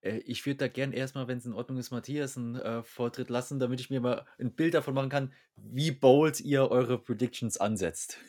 [0.01, 3.29] Äh, Ich würde da gern erstmal, wenn es in Ordnung ist, Matthias einen äh, Vortritt
[3.29, 7.57] lassen, damit ich mir mal ein Bild davon machen kann, wie bold ihr eure Predictions
[7.57, 8.19] ansetzt.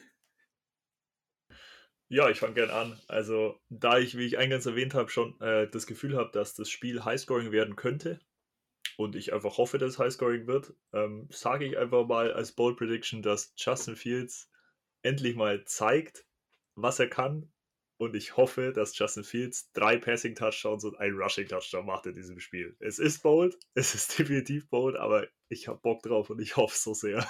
[2.09, 3.01] Ja, ich fange gern an.
[3.09, 6.71] Also, da ich, wie ich eingangs erwähnt habe, schon äh, das Gefühl habe, dass das
[6.71, 8.21] Spiel Highscoring werden könnte
[8.97, 12.77] und ich einfach hoffe, dass es Highscoring wird, ähm, sage ich einfach mal als Bold
[12.77, 14.51] Prediction, dass Justin Fields
[15.03, 16.27] endlich mal zeigt,
[16.77, 17.53] was er kann.
[17.99, 22.15] Und ich hoffe, dass Justin Fields drei Passing Touchdowns und ein Rushing Touchdown macht in
[22.15, 22.77] diesem Spiel.
[22.79, 26.77] Es ist bold, es ist definitiv bold, aber ich habe Bock drauf und ich hoffe
[26.77, 27.27] so sehr.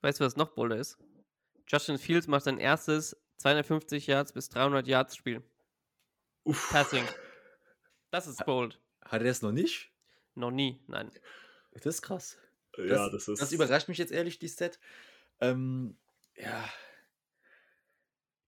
[0.00, 0.98] Weißt du, was noch bolder ist?
[1.66, 5.42] Justin Fields macht sein erstes 250 Yards bis 300 Yards Spiel.
[6.44, 6.70] Uff.
[6.70, 7.04] Passing.
[8.10, 8.80] Das ist bold.
[9.02, 9.90] Hat er das noch nicht?
[10.34, 11.10] Noch nie, nein.
[11.72, 12.38] Das ist krass.
[12.76, 13.40] Ja, das ist.
[13.40, 14.78] Das überrascht mich jetzt ehrlich, die Stat.
[15.40, 15.96] Ähm,
[16.36, 16.68] ja.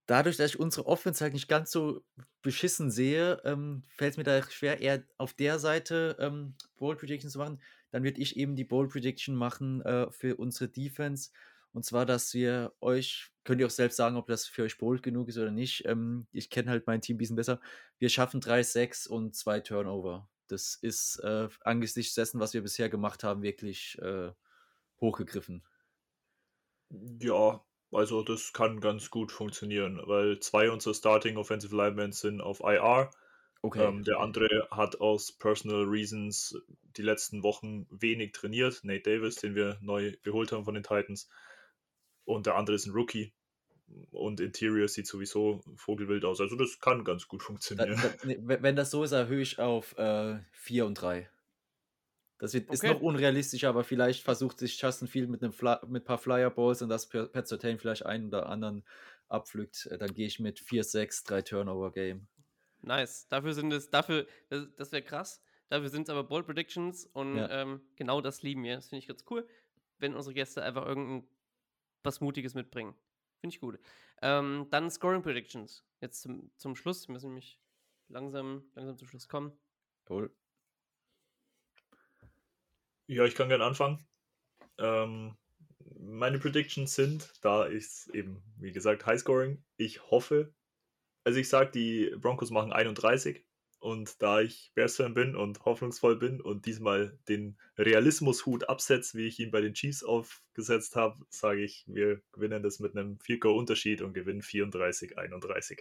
[0.07, 2.03] Dadurch, dass ich unsere Offense halt nicht ganz so
[2.43, 7.32] beschissen sehe, ähm, fällt es mir da schwer, eher auf der Seite ähm, Bold Predictions
[7.32, 7.61] zu machen.
[7.91, 11.30] dann würde ich eben die Bold Prediction machen äh, für unsere Defense.
[11.72, 15.02] Und zwar, dass wir euch, könnt ihr auch selbst sagen, ob das für euch bold
[15.02, 15.84] genug ist oder nicht.
[15.86, 17.60] Ähm, ich kenne halt mein Team ein bisschen besser.
[17.98, 20.28] Wir schaffen 3 6 und 2 Turnover.
[20.48, 24.32] Das ist äh, angesichts dessen, was wir bisher gemacht haben, wirklich äh,
[25.00, 25.62] hochgegriffen.
[27.20, 32.60] Ja, also das kann ganz gut funktionieren, weil zwei unserer Starting Offensive Linemen sind auf
[32.60, 33.10] IR.
[33.62, 33.84] Okay.
[33.84, 36.56] Ähm, der andere hat aus Personal Reasons
[36.96, 38.80] die letzten Wochen wenig trainiert.
[38.84, 41.28] Nate Davis, den wir neu geholt haben von den Titans.
[42.31, 43.33] Und der andere ist ein Rookie.
[44.12, 46.41] Und Interior sieht sowieso vogelwild aus.
[46.41, 48.01] Also das kann ganz gut funktionieren.
[48.22, 51.28] wenn wenn das so ist, erhöhe ich auf äh, 4 und 3.
[52.39, 52.95] Das wird, ist Okay.
[52.95, 56.51] noch unrealistisch, aber vielleicht versucht sich Justin Field mit, einem Fly, mit ein paar Flyer
[56.51, 58.85] Balls und das Pat Surtain vielleicht einen oder anderen
[59.28, 59.87] abpflückt.
[59.91, 62.28] Äh, Dann gehe ich mit 4-6, 3 Turnover Game.
[62.83, 63.26] Nice.
[63.28, 65.43] Dafür sind es, dafür, das, das wäre krass.
[65.68, 67.51] Dafür sind es aber Bold Predictions und Ja.
[67.51, 68.76] ähm, genau das lieben wir.
[68.76, 69.47] Das finde ich ganz cool,
[69.99, 71.28] wenn unsere Gäste einfach irgendein
[72.03, 72.94] was Mutiges mitbringen.
[73.40, 73.78] Finde ich gut.
[74.22, 75.84] Ähm, dann Scoring Predictions.
[76.01, 77.09] Jetzt zum, zum Schluss.
[77.09, 77.59] Wir müssen nämlich
[78.09, 79.53] langsam, langsam zum Schluss kommen.
[80.09, 80.30] Cool.
[83.07, 84.07] Ja, ich kann gerne anfangen.
[84.78, 85.36] Ähm,
[85.98, 89.62] meine Predictions sind, da ist eben, wie gesagt, Highscoring.
[89.76, 90.55] Ich hoffe,
[91.24, 93.44] also ich sage, die Broncos machen 31
[93.81, 99.41] und da ich Bears-Fan bin und hoffnungsvoll bin und diesmal den Realismus-Hut absetze, wie ich
[99.41, 104.12] ihn bei den Chiefs aufgesetzt habe, sage ich, wir gewinnen das mit einem 4-Go-Unterschied und
[104.12, 105.81] gewinnen 34-31.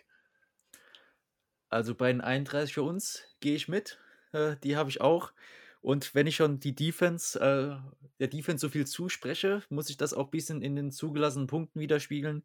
[1.68, 4.00] Also bei den 31 für uns gehe ich mit.
[4.32, 5.34] Äh, die habe ich auch.
[5.82, 7.78] Und wenn ich schon die Defense, äh,
[8.20, 11.80] der Defense so viel zuspreche, muss ich das auch ein bisschen in den zugelassenen Punkten
[11.80, 12.44] widerspiegeln.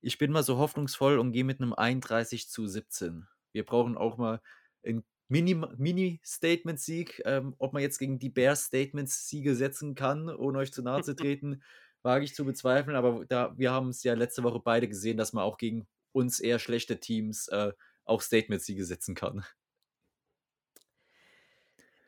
[0.00, 3.26] Ich bin mal so hoffnungsvoll und gehe mit einem 31 zu 17.
[3.52, 4.40] Wir brauchen auch mal
[4.86, 7.22] ein Mini- Mini-Statement-Sieg.
[7.24, 11.16] ähm, ob man jetzt gegen die Bears Statements-Siege setzen kann, ohne euch zu nahe zu
[11.16, 11.62] treten,
[12.02, 12.96] wage ich zu bezweifeln.
[12.96, 16.40] Aber da, wir haben es ja letzte Woche beide gesehen, dass man auch gegen uns
[16.40, 17.72] eher schlechte Teams äh,
[18.04, 19.44] auch Statement-Siege setzen kann.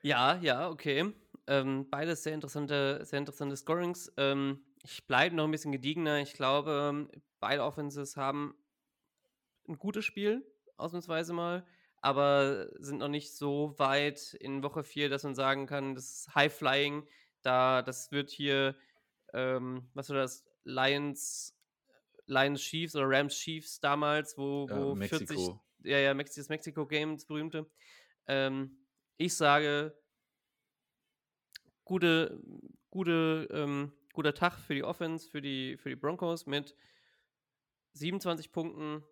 [0.02, 1.12] Ja, ja, okay.
[1.46, 4.12] Ähm, beides sehr interessante, sehr interessante Scorings.
[4.16, 6.20] Ähm, ich bleibe noch ein bisschen gediegener.
[6.20, 7.08] Ich glaube,
[7.40, 8.54] beide Offenses haben
[9.68, 11.66] ein gutes Spiel, ausnahmsweise mal,
[12.00, 16.34] aber sind noch nicht so weit in Woche 4, dass man sagen kann, das ist
[16.34, 17.06] High Flying.
[17.42, 18.76] Da, das wird hier,
[19.32, 21.56] ähm, was war das, Lions,
[22.26, 25.60] Lions Chiefs oder Rams Chiefs damals, wo, Ja, wo 40, Mexiko.
[25.84, 27.70] ja, ja, Mex das Mexiko-Game, das berühmte.
[28.26, 28.84] Ähm,
[29.16, 29.96] ich sage,
[31.84, 32.40] gute,
[32.90, 36.76] gute, ähm, guter Tag für die Offense, für die, für die Broncos mit
[37.94, 39.04] 27 Punkten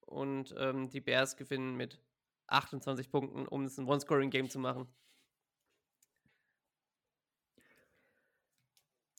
[0.00, 2.00] und ähm, die Bears gewinnen mit
[2.48, 4.88] 28 Punkten, um es ein One-Scoring-Game zu machen.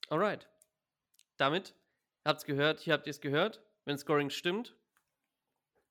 [0.10, 0.48] Alright.
[1.38, 1.76] Damit
[2.26, 3.62] habt ihr gehört, hier habt ihr es gehört.
[3.86, 4.76] Wenn Scoring stimmt,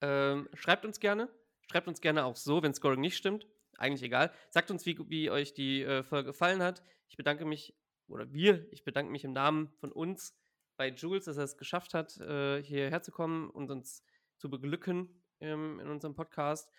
[0.01, 1.29] ähm, schreibt uns gerne.
[1.71, 3.47] Schreibt uns gerne auch so, wenn Scoring nicht stimmt.
[3.79, 4.33] Eigentlich egal.
[4.51, 6.83] Sagt uns, wie, wie euch die äh, Folge gefallen hat.
[7.09, 7.75] Ich bedanke mich,
[8.09, 10.35] oder wir, ich bedanke mich im Namen von uns
[10.77, 14.03] bei Jules, dass er es geschafft hat, äh, hierher zu kommen und uns
[14.39, 16.71] zu beglücken ähm, in unserem Podcast.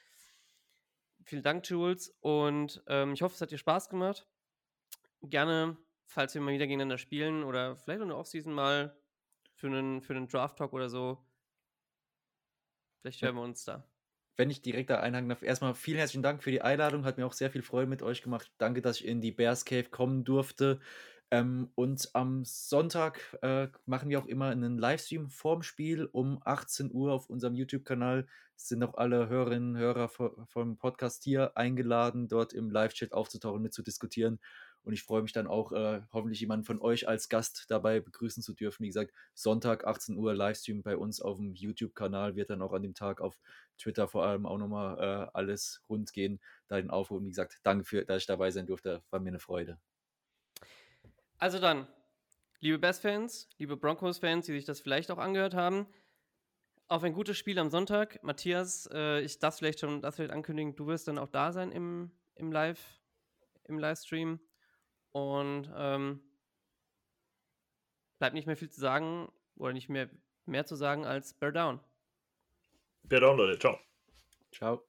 [1.27, 2.15] Vielen Dank, Jules.
[2.21, 4.25] Und ähm, ich hoffe, es hat dir Spaß gemacht.
[5.21, 5.75] Gerne,
[6.05, 8.97] falls wir mal wieder gegeneinander spielen oder vielleicht in der Offseason mal
[9.53, 11.17] für einen, für einen Draft-Talk oder so.
[13.01, 13.85] Vielleicht hören wir uns da.
[14.37, 17.03] Wenn ich direkt da einhaken darf, erstmal vielen herzlichen Dank für die Einladung.
[17.03, 18.49] Hat mir auch sehr viel Freude mit euch gemacht.
[18.57, 20.79] Danke, dass ich in die Bears Cave kommen durfte.
[21.29, 26.91] Ähm, und am Sonntag äh, machen wir auch immer einen Livestream vorm Spiel um 18
[26.93, 28.27] Uhr auf unserem YouTube-Kanal.
[28.55, 33.61] Sind auch alle Hörerinnen und Hörer vo- vom Podcast hier eingeladen, dort im Live-Chat aufzutauchen,
[33.61, 34.39] mit zu diskutieren.
[34.83, 38.41] Und ich freue mich dann auch, äh, hoffentlich jemanden von euch als Gast dabei begrüßen
[38.41, 38.83] zu dürfen.
[38.83, 42.83] Wie gesagt, Sonntag 18 Uhr Livestream bei uns auf dem YouTube-Kanal wird dann auch an
[42.83, 43.37] dem Tag auf
[43.77, 46.39] Twitter vor allem auch nochmal äh, alles rund gehen.
[46.69, 47.17] Da den Aufruf.
[47.17, 49.03] Und wie gesagt, danke für, dass ich dabei sein durfte.
[49.09, 49.77] War mir eine Freude.
[51.37, 51.87] Also dann,
[52.59, 55.87] liebe Bears-Fans, liebe Broncos-Fans, die sich das vielleicht auch angehört haben,
[56.87, 58.23] auf ein gutes Spiel am Sonntag.
[58.23, 61.71] Matthias, äh, ich darf vielleicht schon das vielleicht ankündigen, du wirst dann auch da sein
[61.71, 63.01] im, im Live,
[63.65, 64.39] im Livestream.
[65.11, 66.21] Und ähm,
[68.19, 70.09] bleibt nicht mehr viel zu sagen oder nicht mehr,
[70.45, 71.79] mehr zu sagen als Bear Down.
[73.03, 73.57] Bear down, Leute.
[73.59, 73.79] Ciao.
[74.51, 74.86] Ciao.